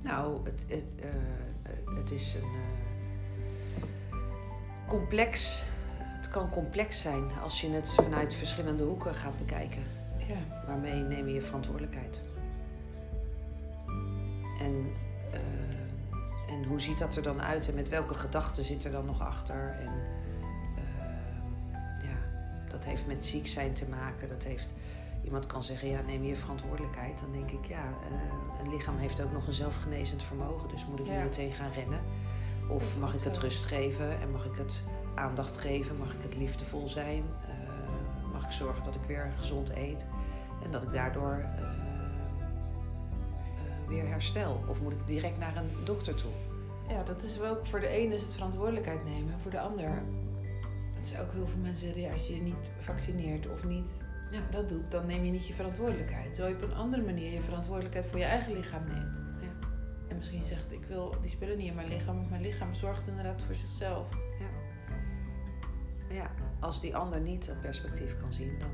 Nou, 0.00 0.44
het, 0.44 0.64
het, 0.66 0.84
eh, 1.00 1.96
het 1.96 2.10
is 2.10 2.34
een 2.34 2.40
eh, 2.40 4.18
complex. 4.86 5.64
Het 5.98 6.28
kan 6.28 6.50
complex 6.50 7.00
zijn 7.00 7.30
als 7.42 7.60
je 7.60 7.70
het 7.70 7.94
vanuit 7.94 8.34
verschillende 8.34 8.82
hoeken 8.82 9.14
gaat 9.14 9.38
bekijken. 9.38 9.82
Ja. 10.28 10.64
Waarmee 10.66 11.02
neem 11.02 11.28
je 11.28 11.40
verantwoordelijkheid? 11.40 12.20
En, 14.60 14.92
eh, 15.32 16.54
en 16.54 16.64
hoe 16.64 16.80
ziet 16.80 16.98
dat 16.98 17.16
er 17.16 17.22
dan 17.22 17.42
uit 17.42 17.68
en 17.68 17.74
met 17.74 17.88
welke 17.88 18.14
gedachten 18.14 18.64
zit 18.64 18.84
er 18.84 18.90
dan 18.92 19.06
nog 19.06 19.20
achter? 19.20 19.76
En 19.80 19.90
ja, 22.02 22.18
dat 22.70 22.84
heeft 22.84 23.06
met 23.06 23.24
ziek 23.24 23.46
zijn 23.46 23.72
te 23.72 23.88
maken. 23.88 24.28
Dat 24.28 24.44
heeft, 24.44 24.72
iemand 25.28 25.46
kan 25.46 25.62
zeggen, 25.62 25.88
ja, 25.88 26.00
neem 26.00 26.24
je 26.24 26.36
verantwoordelijkheid. 26.36 27.20
Dan 27.20 27.32
denk 27.32 27.50
ik, 27.50 27.66
ja, 27.66 27.82
eh, 28.10 28.64
een 28.64 28.70
lichaam 28.74 28.96
heeft 28.96 29.22
ook 29.22 29.32
nog 29.32 29.46
een 29.46 29.52
zelfgenezend 29.52 30.22
vermogen. 30.22 30.68
Dus 30.68 30.86
moet 30.86 30.98
ik 30.98 31.06
Ja. 31.06 31.16
nu 31.16 31.22
meteen 31.22 31.52
gaan 31.52 31.72
rennen? 31.72 32.00
Of 32.68 32.98
mag 32.98 33.14
ik 33.14 33.22
het 33.24 33.36
rust 33.38 33.64
geven 33.64 34.20
en 34.20 34.30
mag 34.30 34.44
ik 34.44 34.56
het 34.56 34.82
aandacht 35.14 35.58
geven? 35.58 35.96
Mag 35.96 36.12
ik 36.14 36.22
het 36.22 36.36
liefdevol 36.36 36.88
zijn? 36.88 37.22
Eh, 37.48 37.52
mag 38.32 38.44
ik 38.44 38.50
zorgen 38.50 38.84
dat 38.84 38.94
ik 38.94 39.00
weer 39.06 39.32
gezond 39.40 39.70
eet? 39.76 40.06
En 40.64 40.70
dat 40.70 40.82
ik 40.82 40.92
daardoor 40.92 41.32
eh, 41.32 41.58
eh, 41.58 41.68
weer 43.88 44.06
herstel? 44.08 44.64
Of 44.68 44.80
moet 44.80 44.92
ik 44.92 45.06
direct 45.06 45.38
naar 45.38 45.56
een 45.56 45.70
dokter 45.84 46.14
toe? 46.14 46.30
ja, 46.88 47.02
dat 47.02 47.22
is 47.22 47.38
wel 47.38 47.58
voor 47.64 47.80
de 47.80 47.88
ene 47.88 48.14
is 48.14 48.20
het 48.20 48.32
verantwoordelijkheid 48.32 49.04
nemen. 49.04 49.40
Voor 49.40 49.50
de 49.50 49.60
ander, 49.60 50.02
dat 50.94 51.04
is 51.04 51.18
ook 51.18 51.32
heel 51.32 51.46
veel 51.46 51.60
mensen 51.62 51.80
zeggen, 51.86 52.00
ja, 52.02 52.12
als 52.12 52.26
je 52.26 52.34
je 52.34 52.42
niet 52.42 52.70
vaccineert 52.80 53.48
of 53.48 53.64
niet 53.64 53.90
Ja. 54.30 54.40
dat 54.50 54.68
doet, 54.68 54.90
dan 54.90 55.06
neem 55.06 55.24
je 55.24 55.30
niet 55.30 55.46
je 55.46 55.54
verantwoordelijkheid. 55.54 56.34
Terwijl 56.34 56.56
je 56.56 56.64
op 56.64 56.70
een 56.70 56.76
andere 56.76 57.02
manier 57.02 57.32
je 57.32 57.40
verantwoordelijkheid 57.40 58.06
voor 58.06 58.18
je 58.18 58.24
eigen 58.24 58.52
lichaam 58.52 58.84
neemt. 58.84 59.22
Ja. 59.40 59.68
En 60.08 60.16
misschien 60.16 60.42
zegt, 60.42 60.72
ik 60.72 60.84
wil 60.84 61.14
die 61.20 61.30
spullen 61.30 61.56
niet 61.56 61.66
in 61.66 61.74
mijn 61.74 61.88
lichaam, 61.88 62.16
want 62.16 62.30
mijn 62.30 62.42
lichaam 62.42 62.74
zorgt 62.74 63.06
inderdaad 63.06 63.42
voor 63.42 63.54
zichzelf. 63.54 64.08
Maar 66.08 66.16
ja, 66.16 66.30
als 66.60 66.80
die 66.80 66.96
ander 66.96 67.20
niet 67.20 67.46
dat 67.46 67.60
perspectief 67.60 68.20
kan 68.20 68.32
zien, 68.32 68.58
dan... 68.58 68.70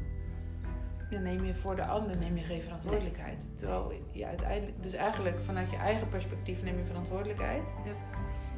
Dan 1.10 1.22
neem 1.22 1.44
je 1.44 1.54
voor 1.54 1.76
de 1.76 1.86
ander 1.86 2.16
neem 2.16 2.36
je 2.36 2.42
geen 2.42 2.62
verantwoordelijkheid. 2.62 3.46
Terwijl 3.54 3.92
je 4.10 4.26
uiteindelijk, 4.26 4.82
dus 4.82 4.92
eigenlijk 4.92 5.40
vanuit 5.40 5.70
je 5.70 5.76
eigen 5.76 6.08
perspectief 6.08 6.62
neem 6.62 6.78
je 6.78 6.84
verantwoordelijkheid. 6.84 7.74
Ja. 7.84 7.92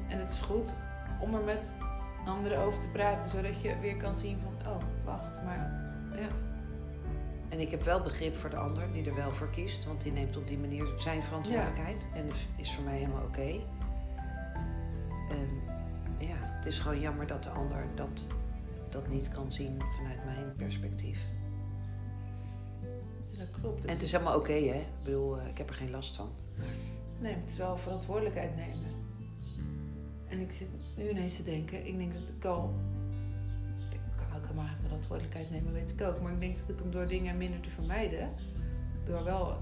En 0.09 0.19
het 0.19 0.29
is 0.29 0.39
goed 0.39 0.75
om 1.21 1.35
er 1.35 1.45
met 1.45 1.77
anderen 2.25 2.59
over 2.59 2.81
te 2.81 2.89
praten, 2.89 3.31
zodat 3.31 3.61
je 3.61 3.79
weer 3.81 3.97
kan 3.97 4.17
zien 4.17 4.39
van, 4.41 4.73
oh, 4.73 4.83
wacht, 5.05 5.43
maar 5.43 5.57
Ja. 5.57 5.86
En 7.57 7.63
ik 7.63 7.71
heb 7.71 7.83
wel 7.83 8.01
begrip 8.03 8.37
voor 8.37 8.51
de 8.51 8.57
ander 8.57 8.93
die 8.93 9.05
er 9.09 9.15
wel 9.15 9.33
voor 9.33 9.51
kiest, 9.51 9.85
want 9.85 10.01
die 10.03 10.13
neemt 10.13 10.37
op 10.37 10.49
die 10.49 10.59
manier 10.59 10.87
zijn 10.99 11.23
verantwoordelijkheid. 11.23 12.07
En 12.15 12.27
is- 12.29 12.49
is 12.57 12.75
voor 12.75 12.85
mij 12.85 12.97
helemaal 12.97 13.25
oké. 13.25 13.41
En 15.31 15.49
ja, 16.19 16.37
het 16.39 16.67
is 16.67 16.79
gewoon 16.79 17.01
jammer 17.01 17.27
dat 17.27 17.43
de 17.43 17.49
ander 17.49 17.85
dat, 17.95 18.27
dat 18.91 19.09
niet 19.09 19.29
kan 19.29 19.53
zien 19.53 19.83
vanuit 19.97 20.25
mijn 20.25 20.55
perspectief. 20.57 21.19
dat 23.39 23.51
klopt. 23.61 23.85
En 23.85 23.93
het 23.93 24.03
is 24.03 24.13
helemaal 24.13 24.37
oké, 24.39 24.53
hè? 24.53 24.79
Ik 24.79 25.05
bedoel, 25.05 25.41
eh, 25.41 25.47
ik 25.49 25.59
heb 25.59 25.69
er 25.69 25.75
geen 25.75 25.91
last 25.91 26.17
van. 26.17 26.29
Nee, 27.21 27.33
maar 27.33 27.41
het 27.43 27.51
is 27.51 27.57
wel 27.57 27.79
verantwoordelijkheid 27.79 28.57
nemen. 28.57 28.95
En 30.29 30.41
ik 30.41 30.53
zit 30.53 30.69
nu 30.97 31.09
ineens 31.11 31.37
te 31.37 31.45
denken, 31.45 31.87
ik 31.87 31.99
denk 31.99 32.13
dat 32.13 32.29
ik 32.37 32.45
al. 32.45 32.75
Verantwoordelijkheid 35.03 35.51
nemen, 35.51 35.73
weet 35.73 35.91
ik 35.91 36.03
ook. 36.03 36.21
Maar 36.21 36.33
ik 36.33 36.41
denk 36.41 36.59
dat 36.59 36.69
ik 36.69 36.79
hem 36.79 36.91
door 36.91 37.07
dingen 37.07 37.37
minder 37.37 37.61
te 37.61 37.71
vermijden. 37.71 38.31
Door 39.05 39.25
wel, 39.25 39.57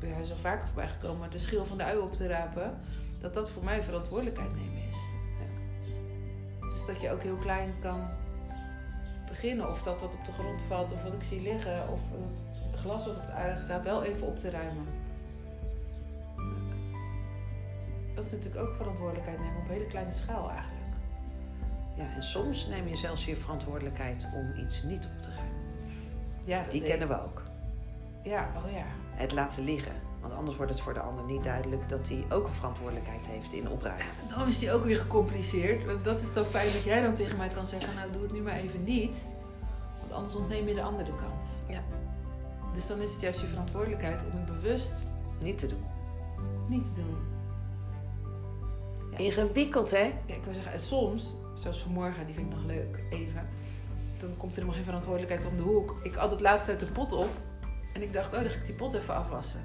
jou 0.00 0.22
is 0.22 0.30
al 0.30 0.36
vaker 0.36 0.66
voorbij 0.66 0.88
gekomen, 0.88 1.30
de 1.30 1.38
schil 1.38 1.64
van 1.64 1.76
de 1.76 1.84
ui 1.84 1.98
op 1.98 2.12
te 2.12 2.26
rapen. 2.26 2.78
Dat 3.20 3.34
dat 3.34 3.50
voor 3.50 3.64
mij 3.64 3.82
verantwoordelijkheid 3.82 4.54
nemen 4.54 4.82
is. 4.88 4.96
Dus 6.60 6.86
dat 6.86 7.00
je 7.00 7.10
ook 7.10 7.22
heel 7.22 7.36
klein 7.36 7.74
kan 7.80 8.08
beginnen. 9.28 9.70
Of 9.70 9.82
dat 9.82 10.00
wat 10.00 10.14
op 10.14 10.24
de 10.24 10.32
grond 10.32 10.62
valt, 10.68 10.92
of 10.92 11.02
wat 11.02 11.14
ik 11.14 11.22
zie 11.22 11.42
liggen, 11.42 11.88
of 11.88 12.00
het 12.70 12.80
glas 12.80 13.06
wat 13.06 13.16
op 13.16 13.26
de 13.26 13.32
aarde 13.32 13.62
staat, 13.62 13.84
wel 13.84 14.04
even 14.04 14.26
op 14.26 14.38
te 14.38 14.50
ruimen. 14.50 14.86
Dat 18.14 18.24
is 18.24 18.30
natuurlijk 18.30 18.66
ook 18.66 18.76
verantwoordelijkheid 18.76 19.38
nemen 19.38 19.60
op 19.60 19.68
hele 19.68 19.86
kleine 19.86 20.12
schaal 20.12 20.50
eigenlijk. 20.50 20.77
Ja, 21.98 22.14
en 22.14 22.22
soms 22.22 22.66
neem 22.66 22.88
je 22.88 22.96
zelfs 22.96 23.24
je 23.24 23.36
verantwoordelijkheid 23.36 24.26
om 24.34 24.64
iets 24.64 24.82
niet 24.82 25.04
op 25.06 25.22
te 25.22 25.28
ruimen. 25.28 25.56
Ja, 26.44 26.64
Die 26.70 26.82
kennen 26.82 27.08
we 27.08 27.22
ook. 27.22 27.42
Ja, 28.22 28.52
oh 28.66 28.72
ja. 28.72 28.84
Het 29.16 29.32
laten 29.32 29.64
liggen. 29.64 29.92
Want 30.20 30.34
anders 30.34 30.56
wordt 30.56 30.72
het 30.72 30.80
voor 30.80 30.94
de 30.94 31.00
ander 31.00 31.24
niet 31.24 31.44
duidelijk 31.44 31.88
dat 31.88 32.08
hij 32.08 32.24
ook 32.30 32.46
een 32.46 32.52
verantwoordelijkheid 32.54 33.26
heeft 33.26 33.52
in 33.52 33.68
opruimen. 33.68 34.06
Dan 34.36 34.46
is 34.48 34.58
die 34.58 34.72
ook 34.72 34.84
weer 34.84 34.96
gecompliceerd. 34.96 35.84
Want 35.84 36.04
dat 36.04 36.20
is 36.20 36.32
dan 36.32 36.44
fijn 36.44 36.72
dat 36.72 36.82
jij 36.82 37.02
dan 37.02 37.14
tegen 37.14 37.36
mij 37.36 37.48
kan 37.48 37.66
zeggen, 37.66 37.94
nou 37.94 38.12
doe 38.12 38.22
het 38.22 38.32
nu 38.32 38.40
maar 38.40 38.54
even 38.56 38.82
niet. 38.84 39.24
Want 40.00 40.12
anders 40.12 40.34
ontneem 40.34 40.68
je 40.68 40.74
de 40.74 40.82
andere 40.82 41.10
kant. 41.16 41.46
Ja. 41.68 41.82
Dus 42.74 42.86
dan 42.86 43.00
is 43.00 43.12
het 43.12 43.20
juist 43.20 43.40
je 43.40 43.46
verantwoordelijkheid 43.46 44.22
om 44.32 44.38
het 44.38 44.46
bewust 44.46 44.92
Niet 45.40 45.58
te 45.58 45.66
doen. 45.66 45.84
niet 46.68 46.84
te 46.84 46.94
doen. 46.94 47.16
Ja. 49.10 49.16
Ingewikkeld, 49.18 49.90
hè? 49.90 50.12
Ja, 50.26 50.34
ik 50.34 50.44
wil 50.44 50.54
zeggen, 50.54 50.72
en 50.72 50.80
soms, 50.80 51.34
zoals 51.60 51.82
vanmorgen, 51.82 52.26
die 52.26 52.34
vind 52.34 52.46
ik 52.46 52.54
nog 52.54 52.64
leuk, 52.64 52.98
even. 53.10 53.48
Dan 54.20 54.36
komt 54.36 54.50
er 54.50 54.54
helemaal 54.54 54.74
geen 54.74 54.84
verantwoordelijkheid 54.84 55.46
om 55.46 55.56
de 55.56 55.62
hoek. 55.62 55.96
Ik 56.02 56.14
had 56.14 56.30
het 56.30 56.40
laatst 56.40 56.68
uit 56.68 56.80
de 56.80 56.86
pot 56.86 57.12
op. 57.12 57.30
En 57.92 58.02
ik 58.02 58.12
dacht, 58.12 58.34
oh, 58.34 58.40
dan 58.40 58.50
ga 58.50 58.58
ik 58.58 58.66
die 58.66 58.74
pot 58.74 58.94
even 58.94 59.14
afwassen. 59.14 59.60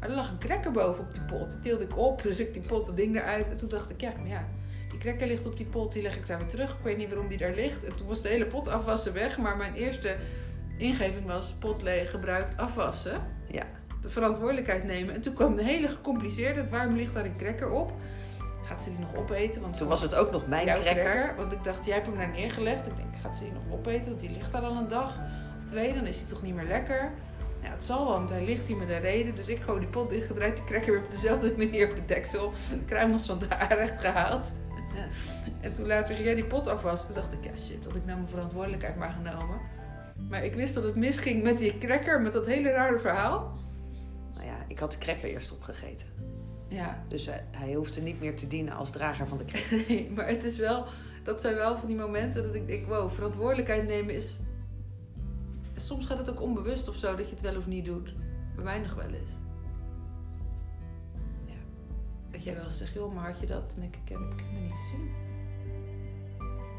Maar 0.00 0.08
er 0.08 0.14
lag 0.14 0.30
een 0.30 0.38
cracker 0.38 0.72
boven 0.72 1.04
op 1.04 1.12
die 1.12 1.22
pot. 1.22 1.50
Die 1.50 1.60
tilde 1.60 1.84
ik 1.84 1.96
op, 1.96 2.22
dus 2.22 2.40
ik 2.40 2.52
die 2.52 2.62
pot, 2.62 2.86
dat 2.86 2.96
ding 2.96 3.16
eruit. 3.16 3.48
En 3.48 3.56
toen 3.56 3.68
dacht 3.68 3.90
ik, 3.90 4.00
ja, 4.00 4.12
maar 4.18 4.28
ja, 4.28 4.48
die 4.90 4.98
cracker 4.98 5.26
ligt 5.26 5.46
op 5.46 5.56
die 5.56 5.66
pot. 5.66 5.92
Die 5.92 6.02
leg 6.02 6.16
ik 6.16 6.26
daar 6.26 6.38
weer 6.38 6.48
terug. 6.48 6.70
Ik 6.70 6.82
weet 6.82 6.96
niet 6.96 7.08
waarom 7.08 7.28
die 7.28 7.38
daar 7.38 7.54
ligt. 7.54 7.84
En 7.84 7.96
toen 7.96 8.06
was 8.06 8.22
de 8.22 8.28
hele 8.28 8.46
pot 8.46 8.68
afwassen 8.68 9.12
weg. 9.12 9.38
Maar 9.38 9.56
mijn 9.56 9.74
eerste 9.74 10.16
ingeving 10.78 11.26
was 11.26 11.52
pot 11.58 11.82
leeg, 11.82 12.10
gebruikt, 12.10 12.56
afwassen. 12.56 13.22
Ja. 13.50 13.64
De 14.00 14.10
verantwoordelijkheid 14.10 14.84
nemen. 14.84 15.14
En 15.14 15.20
toen 15.20 15.34
kwam 15.34 15.56
de 15.56 15.64
hele 15.64 15.88
gecompliceerde, 15.88 16.68
waarom 16.68 16.94
ligt 16.94 17.14
daar 17.14 17.24
een 17.24 17.36
cracker 17.36 17.70
op? 17.70 17.92
Gaat 18.66 18.82
ze 18.82 18.90
die 18.90 18.98
nog 18.98 19.14
opeten? 19.14 19.60
Want 19.60 19.76
Toen 19.76 19.88
was 19.88 20.02
het 20.02 20.14
ook 20.14 20.30
nog 20.30 20.46
mijn 20.46 20.66
cracker. 20.66 21.34
Want 21.36 21.52
ik 21.52 21.64
dacht, 21.64 21.84
jij 21.84 21.94
hebt 21.94 22.06
hem 22.06 22.16
daar 22.16 22.28
neergelegd. 22.28 22.86
Ik 22.86 22.96
denk, 22.96 23.16
gaat 23.22 23.36
ze 23.36 23.42
die 23.42 23.52
nog 23.52 23.78
opeten? 23.78 24.06
Want 24.06 24.20
die 24.20 24.30
ligt 24.30 24.52
daar 24.52 24.62
al 24.62 24.76
een 24.76 24.88
dag 24.88 25.18
of 25.58 25.64
twee. 25.64 25.94
Dan 25.94 26.06
is 26.06 26.20
hij 26.20 26.28
toch 26.28 26.42
niet 26.42 26.54
meer 26.54 26.66
lekker. 26.66 27.12
Ja, 27.62 27.70
het 27.70 27.84
zal 27.84 28.04
wel, 28.04 28.16
want 28.16 28.30
hij 28.30 28.44
ligt 28.44 28.66
hier 28.66 28.76
met 28.76 28.88
een 28.88 29.00
reden. 29.00 29.34
Dus 29.34 29.48
ik 29.48 29.60
gewoon 29.60 29.80
die 29.80 29.88
pot 29.88 30.10
dichtgedraaid. 30.10 30.56
Die 30.56 30.64
cracker 30.64 30.92
weer 30.92 31.02
op 31.04 31.10
dezelfde 31.10 31.54
manier 31.66 31.88
op 31.90 31.96
de 31.96 32.04
deksel. 32.04 32.52
De 32.70 32.84
kruimels 32.84 33.26
van 33.26 33.38
daar 33.48 33.76
recht 33.76 34.00
gehaald. 34.00 34.52
Ja. 34.94 35.06
En 35.60 35.72
toen 35.72 35.86
later 35.86 36.14
ging 36.14 36.26
jij 36.26 36.34
die 36.34 36.44
pot 36.44 36.68
afwassen. 36.68 37.06
Toen 37.06 37.16
dacht 37.22 37.32
ik, 37.32 37.44
ja 37.44 37.56
shit, 37.56 37.84
had 37.84 37.96
ik 37.96 38.04
nou 38.04 38.16
mijn 38.18 38.28
verantwoordelijkheid 38.28 38.96
maar 38.96 39.16
genomen. 39.22 39.60
Maar 40.28 40.44
ik 40.44 40.54
wist 40.54 40.74
dat 40.74 40.84
het 40.84 40.96
misging 40.96 41.42
met 41.42 41.58
die 41.58 41.78
cracker. 41.78 42.20
Met 42.20 42.32
dat 42.32 42.46
hele 42.46 42.70
rare 42.70 42.98
verhaal. 42.98 43.58
Nou 44.34 44.46
ja, 44.46 44.56
ik 44.68 44.78
had 44.78 44.92
de 44.92 44.98
cracker 44.98 45.28
eerst 45.28 45.52
opgegeten. 45.52 46.06
Ja, 46.68 47.04
Dus 47.08 47.26
hij, 47.26 47.44
hij 47.50 47.74
hoefde 47.74 48.00
niet 48.00 48.20
meer 48.20 48.36
te 48.36 48.46
dienen 48.46 48.74
als 48.74 48.90
drager 48.90 49.28
van 49.28 49.38
de 49.38 49.44
cracker. 49.44 49.84
Nee, 49.88 50.10
maar 50.10 50.28
het 50.28 50.44
is 50.44 50.56
wel, 50.56 50.86
dat 51.22 51.40
zijn 51.40 51.54
wel 51.54 51.78
van 51.78 51.88
die 51.88 51.96
momenten 51.96 52.42
dat 52.42 52.54
ik 52.54 52.66
denk, 52.66 52.86
wow, 52.86 53.10
verantwoordelijkheid 53.10 53.86
nemen 53.86 54.14
is. 54.14 54.38
Soms 55.76 56.06
gaat 56.06 56.18
het 56.18 56.30
ook 56.30 56.42
onbewust 56.42 56.88
of 56.88 56.94
zo 56.94 57.16
dat 57.16 57.28
je 57.28 57.34
het 57.34 57.42
wel 57.42 57.56
of 57.56 57.66
niet 57.66 57.84
doet. 57.84 58.14
Bij 58.54 58.64
mij 58.64 58.78
nog 58.78 58.94
wel 58.94 59.10
eens. 59.10 59.30
Ja. 61.44 61.54
Dat 62.30 62.44
jij 62.44 62.54
wel 62.54 62.70
zegt, 62.70 62.92
joh, 62.92 63.14
maar 63.14 63.30
had 63.30 63.40
je 63.40 63.46
dat? 63.46 63.68
Dan 63.70 63.80
denk 63.80 63.96
ik, 63.96 64.08
heb 64.08 64.18
ik 64.18 64.40
helemaal 64.40 64.62
niet 64.62 64.72
gezien. 64.72 65.10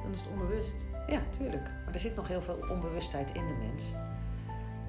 Dan 0.01 0.13
is 0.13 0.19
het 0.19 0.29
onbewust. 0.29 0.75
Ja, 1.07 1.21
tuurlijk. 1.37 1.71
Maar 1.85 1.93
er 1.93 1.99
zit 1.99 2.15
nog 2.15 2.27
heel 2.27 2.41
veel 2.41 2.59
onbewustheid 2.69 3.31
in 3.31 3.47
de 3.47 3.53
mens. 3.53 3.93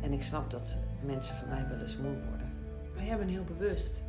En 0.00 0.12
ik 0.12 0.22
snap 0.22 0.50
dat 0.50 0.76
mensen 1.04 1.37
van 1.37 1.48
mij 1.48 1.66
wel 1.68 1.80
eens 1.80 1.96
moe 1.96 2.22
worden. 2.28 2.52
Maar 2.94 3.04
jij 3.04 3.18
bent 3.18 3.30
heel 3.30 3.44
bewust. 3.44 4.02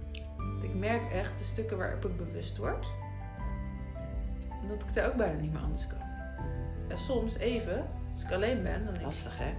Ik 0.61 0.75
merk 0.75 1.11
echt 1.11 1.37
de 1.37 1.43
stukken 1.43 1.77
waarop 1.77 2.05
ik 2.05 2.17
bewust 2.17 2.57
word. 2.57 2.87
En 4.61 4.67
dat 4.67 4.81
ik 4.81 4.93
daar 4.93 5.07
ook 5.07 5.15
bijna 5.15 5.41
niet 5.41 5.53
meer 5.53 5.61
anders 5.61 5.87
kan. 5.87 5.99
Ja, 6.87 6.95
soms 6.95 7.37
even, 7.37 7.87
als 8.11 8.23
ik 8.23 8.31
alleen 8.31 8.63
ben, 8.63 8.73
dan 8.73 8.83
denk 8.83 8.97
ik, 8.97 9.03
Lastig, 9.03 9.37
hè? 9.37 9.53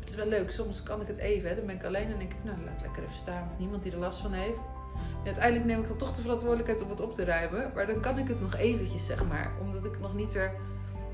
Het 0.00 0.08
is 0.08 0.14
wel 0.14 0.26
leuk, 0.26 0.50
soms 0.50 0.82
kan 0.82 1.00
ik 1.00 1.06
het 1.06 1.18
even. 1.18 1.48
Hè. 1.48 1.56
Dan 1.56 1.66
ben 1.66 1.74
ik 1.74 1.84
alleen 1.84 2.12
en 2.12 2.18
denk 2.18 2.32
ik, 2.32 2.44
nou, 2.44 2.58
laat 2.58 2.80
lekker 2.82 3.02
even 3.02 3.14
staan. 3.14 3.48
Niemand 3.58 3.82
die 3.82 3.92
er 3.92 3.98
last 3.98 4.20
van 4.20 4.32
heeft. 4.32 4.60
En 4.96 5.26
uiteindelijk 5.26 5.64
neem 5.64 5.80
ik 5.80 5.86
dan 5.86 5.96
toch 5.96 6.14
de 6.14 6.22
verantwoordelijkheid 6.22 6.82
om 6.82 6.90
het 6.90 7.00
op 7.00 7.14
te 7.14 7.24
ruimen. 7.24 7.70
Maar 7.74 7.86
dan 7.86 8.00
kan 8.00 8.18
ik 8.18 8.28
het 8.28 8.40
nog 8.40 8.56
eventjes, 8.56 9.06
zeg 9.06 9.26
maar. 9.26 9.52
Omdat 9.60 9.84
ik 9.84 10.00
nog 10.00 10.14
niet 10.14 10.34
er 10.34 10.54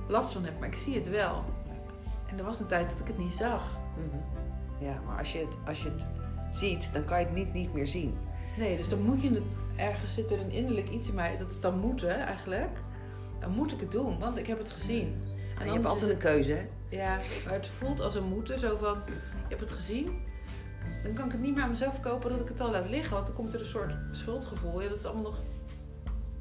last 0.09 0.33
van 0.33 0.45
heb, 0.45 0.59
maar 0.59 0.69
ik 0.69 0.75
zie 0.75 0.95
het 0.95 1.09
wel. 1.09 1.45
En 2.31 2.39
er 2.39 2.45
was 2.45 2.61
een 2.61 2.67
tijd 2.67 2.89
dat 2.89 3.01
ik 3.01 3.07
het 3.07 3.19
niet 3.19 3.35
zag. 3.35 3.77
Mhm. 3.97 4.85
Ja, 4.85 5.01
maar 5.07 5.19
als 5.19 5.33
je, 5.33 5.39
het, 5.39 5.57
als 5.67 5.83
je 5.83 5.91
het 5.91 6.07
ziet, 6.51 6.91
dan 6.93 7.05
kan 7.05 7.19
je 7.21 7.25
het 7.25 7.35
niet, 7.35 7.53
niet 7.53 7.75
meer 7.75 7.87
zien. 7.87 8.19
Nee, 8.59 8.77
dus 8.77 8.89
dan 8.89 9.03
moet 9.03 9.23
je 9.23 9.31
het, 9.31 9.43
ergens 9.77 10.15
zit 10.15 10.31
er 10.31 10.41
een 10.41 10.51
innerlijk 10.51 10.89
iets 10.91 11.09
in 11.09 11.15
mij, 11.15 11.39
dat 11.39 11.51
is 11.51 11.61
dan 11.61 11.79
moeten 11.79 12.19
eigenlijk. 12.19 12.79
Dan 13.41 13.51
moet 13.51 13.73
ik 13.73 13.81
het 13.81 13.91
doen, 13.91 14.19
want 14.19 14.39
ik 14.39 14.47
heb 14.47 14.59
het 14.59 14.71
gezien. 14.71 15.15
En 15.59 15.67
je 15.67 15.73
hebt 15.73 15.87
altijd 15.87 16.11
een 16.11 16.19
keuze, 16.19 16.53
hè? 16.53 16.69
Ja, 16.97 17.19
maar 17.45 17.55
het 17.55 17.67
voelt 17.67 18.01
als 18.01 18.15
een 18.15 18.25
moeten. 18.25 18.59
Zo 18.59 18.77
van, 18.77 18.99
je 19.07 19.49
hebt 19.49 19.61
het 19.61 19.71
gezien. 19.71 20.21
Dan 21.03 21.13
kan 21.13 21.27
ik 21.27 21.33
het 21.33 21.41
niet 21.41 21.55
meer 21.55 21.63
aan 21.63 21.71
mezelf 21.71 22.01
kopen 22.01 22.31
dat 22.31 22.41
ik 22.41 22.49
het 22.49 22.61
al 22.61 22.71
laat 22.71 22.89
liggen. 22.89 23.15
Want 23.15 23.27
dan 23.27 23.37
komt 23.37 23.55
er 23.55 23.61
een 23.61 23.67
soort 23.67 23.95
schuldgevoel. 24.11 24.83
Ja, 24.83 24.89
dat 24.89 24.99
is 24.99 25.05
allemaal 25.05 25.23
nog 25.23 25.41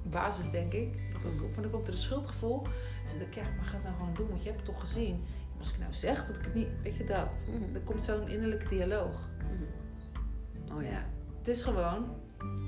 basis, 0.04 0.50
denk 0.50 0.74
ik. 0.74 1.00
Maar 1.54 1.62
dan 1.62 1.71
komt 1.71 1.88
er 1.88 1.93
een 1.93 2.00
schuldgevoel. 2.00 2.63
En 2.63 3.10
dan 3.10 3.17
denk 3.17 3.30
ik, 3.30 3.36
ja, 3.36 3.50
maar 3.58 3.65
ga 3.65 3.74
het 3.74 3.84
nou 3.84 3.95
gewoon 3.95 4.13
doen. 4.13 4.28
Want 4.30 4.43
je 4.43 4.50
hebt 4.50 4.62
het 4.62 4.69
toch 4.69 4.80
gezien. 4.80 5.24
Als 5.60 5.71
ik 5.71 5.80
nou 5.80 5.93
zeg 5.93 6.26
dat 6.28 6.36
ik 6.36 6.43
het 6.43 6.54
niet... 6.54 6.67
Weet 6.84 6.95
je 6.95 7.04
dat? 7.04 7.41
Mhm. 7.47 7.74
Dan 7.74 7.84
komt 7.84 8.04
zo'n 8.04 8.28
innerlijke 8.28 8.69
dialoog. 8.69 9.30
Oh 10.76 10.84
ja. 10.84 11.06
Het 11.41 11.47
is 11.47 11.62
gewoon... 11.62 12.06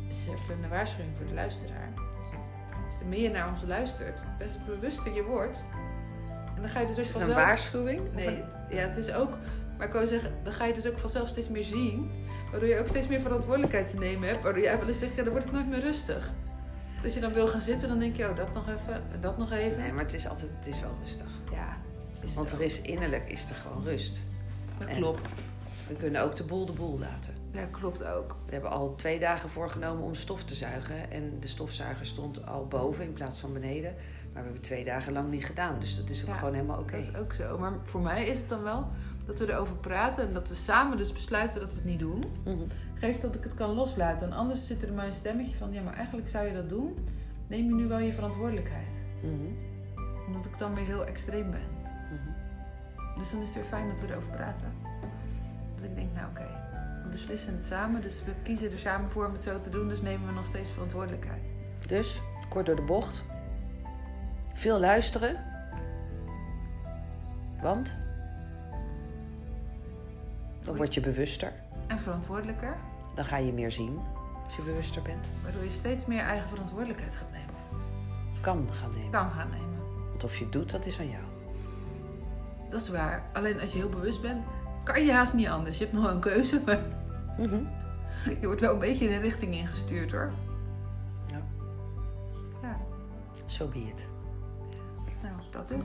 Het 0.07 0.13
is 0.15 0.27
even 0.27 0.63
een 0.63 0.69
waarschuwing 0.69 1.11
voor 1.17 1.25
de 1.27 1.33
luisteraar. 1.33 1.89
Als 2.85 2.99
er 2.99 3.05
meer 3.05 3.31
naar 3.31 3.49
ons 3.49 3.61
luistert, 3.67 4.19
des 4.37 4.53
te 4.53 4.59
bewuster 4.71 5.13
je 5.13 5.23
wordt. 5.23 5.63
En 6.55 6.61
dan 6.61 6.69
ga 6.69 6.79
je 6.79 6.85
dus 6.87 6.95
ook 6.95 7.01
Is 7.01 7.07
het 7.07 7.15
een 7.15 7.21
vanzelf... 7.21 7.45
waarschuwing? 7.45 8.01
Of 8.07 8.13
Nee, 8.13 8.27
een- 8.27 8.43
ja, 8.69 8.77
het 8.87 8.97
is 8.97 9.11
ook. 9.13 9.29
Maar 9.77 9.87
ik 9.87 9.93
wou 9.93 10.07
zeggen, 10.07 10.33
dan 10.43 10.53
ga 10.53 10.65
je 10.65 10.73
dus 10.73 10.87
ook 10.87 10.97
vanzelf 10.97 11.27
steeds 11.27 11.49
meer 11.49 11.63
zien. 11.63 12.11
Waardoor 12.51 12.69
je 12.69 12.79
ook 12.79 12.87
steeds 12.87 13.07
meer 13.07 13.19
verantwoordelijkheid 13.21 13.89
te 13.89 13.97
nemen 13.97 14.27
hebt. 14.29 14.43
Waardoor 14.43 14.63
je 14.63 14.77
wel 14.77 14.87
eens 14.87 14.99
zegt, 14.99 15.15
ja, 15.15 15.23
dan 15.23 15.31
wordt 15.31 15.43
het 15.45 15.53
nooit 15.53 15.69
meer 15.69 15.79
rustig. 15.81 16.31
Dus 16.95 17.03
als 17.03 17.13
je 17.13 17.19
dan 17.19 17.33
wil 17.33 17.47
gaan 17.47 17.61
zitten, 17.61 17.87
dan 17.87 17.99
denk 17.99 18.15
je, 18.15 18.29
oh, 18.29 18.35
dat 18.35 18.53
nog 18.53 18.67
even, 18.69 18.93
en 18.93 19.21
dat 19.21 19.37
nog 19.37 19.51
even. 19.51 19.77
Nee, 19.77 19.91
maar 19.91 20.03
het 20.03 20.13
is 20.13 20.27
altijd 20.27 20.51
het 20.55 20.67
is 20.67 20.81
wel 20.81 20.93
rustig. 20.99 21.27
Ja, 21.51 21.77
is 22.21 22.33
Want 22.33 22.49
er 22.51 22.55
ook. 22.57 22.61
is 22.63 22.81
innerlijk 22.81 23.31
is 23.31 23.49
er 23.49 23.55
gewoon 23.55 23.83
rust. 23.83 24.21
Dat 24.77 24.87
en- 24.87 24.95
klopt. 24.95 25.27
We 25.87 25.95
kunnen 25.95 26.21
ook 26.21 26.35
de 26.35 26.43
boel 26.43 26.65
de 26.65 26.71
boel 26.71 26.99
laten. 26.99 27.33
Ja, 27.51 27.65
klopt 27.65 28.03
ook. 28.03 28.35
We 28.45 28.51
hebben 28.51 28.71
al 28.71 28.95
twee 28.95 29.19
dagen 29.19 29.49
voorgenomen 29.49 30.03
om 30.03 30.15
stof 30.15 30.43
te 30.43 30.55
zuigen. 30.55 31.11
En 31.11 31.39
de 31.39 31.47
stofzuiger 31.47 32.05
stond 32.05 32.45
al 32.47 32.67
boven 32.67 33.03
in 33.05 33.13
plaats 33.13 33.39
van 33.39 33.53
beneden. 33.53 33.93
Maar 34.33 34.41
we 34.41 34.49
hebben 34.49 34.61
twee 34.61 34.85
dagen 34.85 35.13
lang 35.13 35.29
niet 35.29 35.45
gedaan. 35.45 35.79
Dus 35.79 35.97
dat 35.97 36.09
is 36.09 36.21
ook 36.21 36.27
Ja, 36.27 36.33
gewoon 36.35 36.53
helemaal 36.53 36.79
oké. 36.79 36.91
Dat 36.91 37.01
is 37.01 37.15
ook 37.15 37.33
zo. 37.33 37.57
Maar 37.57 37.73
voor 37.83 38.01
mij 38.01 38.25
is 38.25 38.39
het 38.39 38.49
dan 38.49 38.63
wel 38.63 38.87
dat 39.25 39.39
we 39.39 39.51
erover 39.51 39.75
praten 39.75 40.27
en 40.27 40.33
dat 40.33 40.47
we 40.47 40.55
samen 40.55 40.97
dus 40.97 41.13
besluiten 41.13 41.59
dat 41.59 41.69
we 41.71 41.75
het 41.75 41.85
niet 41.85 41.99
doen. 41.99 42.23
Mhm. 42.43 42.57
Geeft 42.93 43.21
dat 43.21 43.35
ik 43.35 43.43
het 43.43 43.53
kan 43.53 43.69
loslaten. 43.69 44.27
En 44.27 44.33
anders 44.37 44.67
zit 44.67 44.81
er 44.81 44.87
in 44.87 44.95
mijn 44.95 45.13
stemmetje 45.13 45.57
van, 45.57 45.73
ja, 45.73 45.81
maar 45.81 45.93
eigenlijk 45.93 46.27
zou 46.27 46.45
je 46.47 46.53
dat 46.53 46.69
doen. 46.69 46.97
Neem 47.47 47.67
je 47.67 47.73
nu 47.73 47.87
wel 47.87 47.99
je 47.99 48.13
verantwoordelijkheid. 48.13 49.01
Mhm. 49.21 49.33
Omdat 50.27 50.45
ik 50.45 50.57
dan 50.57 50.75
weer 50.75 50.85
heel 50.85 51.05
extreem 51.05 51.51
ben. 51.51 51.67
Mhm. 52.11 53.19
Dus 53.19 53.31
dan 53.31 53.39
is 53.41 53.45
het 53.45 53.55
weer 53.55 53.63
fijn 53.63 53.87
dat 53.87 53.99
we 53.99 54.07
erover 54.07 54.29
praten. 54.29 54.92
Dat 55.83 55.91
ik 55.91 55.97
denk, 55.97 56.13
nou 56.13 56.29
oké, 56.29 56.47
we 57.03 57.09
beslissen 57.09 57.55
het 57.55 57.65
samen. 57.65 58.01
Dus 58.01 58.23
we 58.25 58.31
kiezen 58.43 58.71
er 58.71 58.79
samen 58.79 59.11
voor 59.11 59.25
om 59.25 59.33
het 59.33 59.43
zo 59.43 59.59
te 59.59 59.69
doen. 59.69 59.87
Dus 59.87 60.01
nemen 60.01 60.27
we 60.27 60.33
nog 60.33 60.45
steeds 60.45 60.69
verantwoordelijkheid. 60.71 61.41
Dus, 61.87 62.21
kort 62.49 62.65
door 62.65 62.75
de 62.75 62.81
bocht. 62.81 63.23
Veel 64.53 64.79
luisteren. 64.79 65.43
Want 67.61 67.97
dan 70.61 70.75
word 70.75 70.93
je 70.93 71.01
bewuster. 71.01 71.51
En 71.87 71.99
verantwoordelijker. 71.99 72.75
Dan 73.15 73.25
ga 73.25 73.37
je 73.37 73.53
meer 73.53 73.71
zien 73.71 73.99
als 74.45 74.55
je 74.55 74.61
bewuster 74.61 75.01
bent. 75.01 75.29
Waardoor 75.43 75.63
je 75.63 75.71
steeds 75.71 76.05
meer 76.05 76.19
eigen 76.19 76.49
verantwoordelijkheid 76.49 77.15
gaat 77.15 77.31
nemen. 77.31 77.55
Kan 78.41 78.67
gaan 78.71 78.91
nemen. 78.91 79.11
Kan 79.11 79.31
gaan 79.31 79.49
nemen. 79.49 79.79
Want 80.09 80.23
of 80.23 80.37
je 80.37 80.43
het 80.43 80.53
doet, 80.53 80.71
dat 80.71 80.85
is 80.85 80.99
aan 80.99 81.09
jou. 81.09 81.23
Dat 82.69 82.81
is 82.81 82.89
waar. 82.89 83.23
Alleen 83.33 83.59
als 83.59 83.71
je 83.71 83.77
heel 83.77 83.89
bewust 83.89 84.21
bent, 84.21 84.43
kan 84.83 85.05
je 85.05 85.11
haast 85.11 85.33
niet 85.33 85.47
anders. 85.47 85.77
Je 85.77 85.83
hebt 85.83 85.95
nog 85.95 86.05
wel 86.05 86.13
een 86.13 86.19
keuze, 86.19 86.61
maar 86.65 86.79
Mhm. 87.37 87.61
je 88.39 88.45
wordt 88.45 88.61
wel 88.61 88.73
een 88.73 88.79
beetje 88.79 89.05
in 89.05 89.13
een 89.15 89.21
richting 89.21 89.53
ingestuurd 89.55 90.11
hoor. 90.11 90.31
Ja. 91.27 91.41
Ja, 92.61 92.77
So 93.45 93.67
be 93.67 93.79
it. 93.79 94.05
nou 95.21 95.35
dat 95.51 95.71
is. 95.71 95.83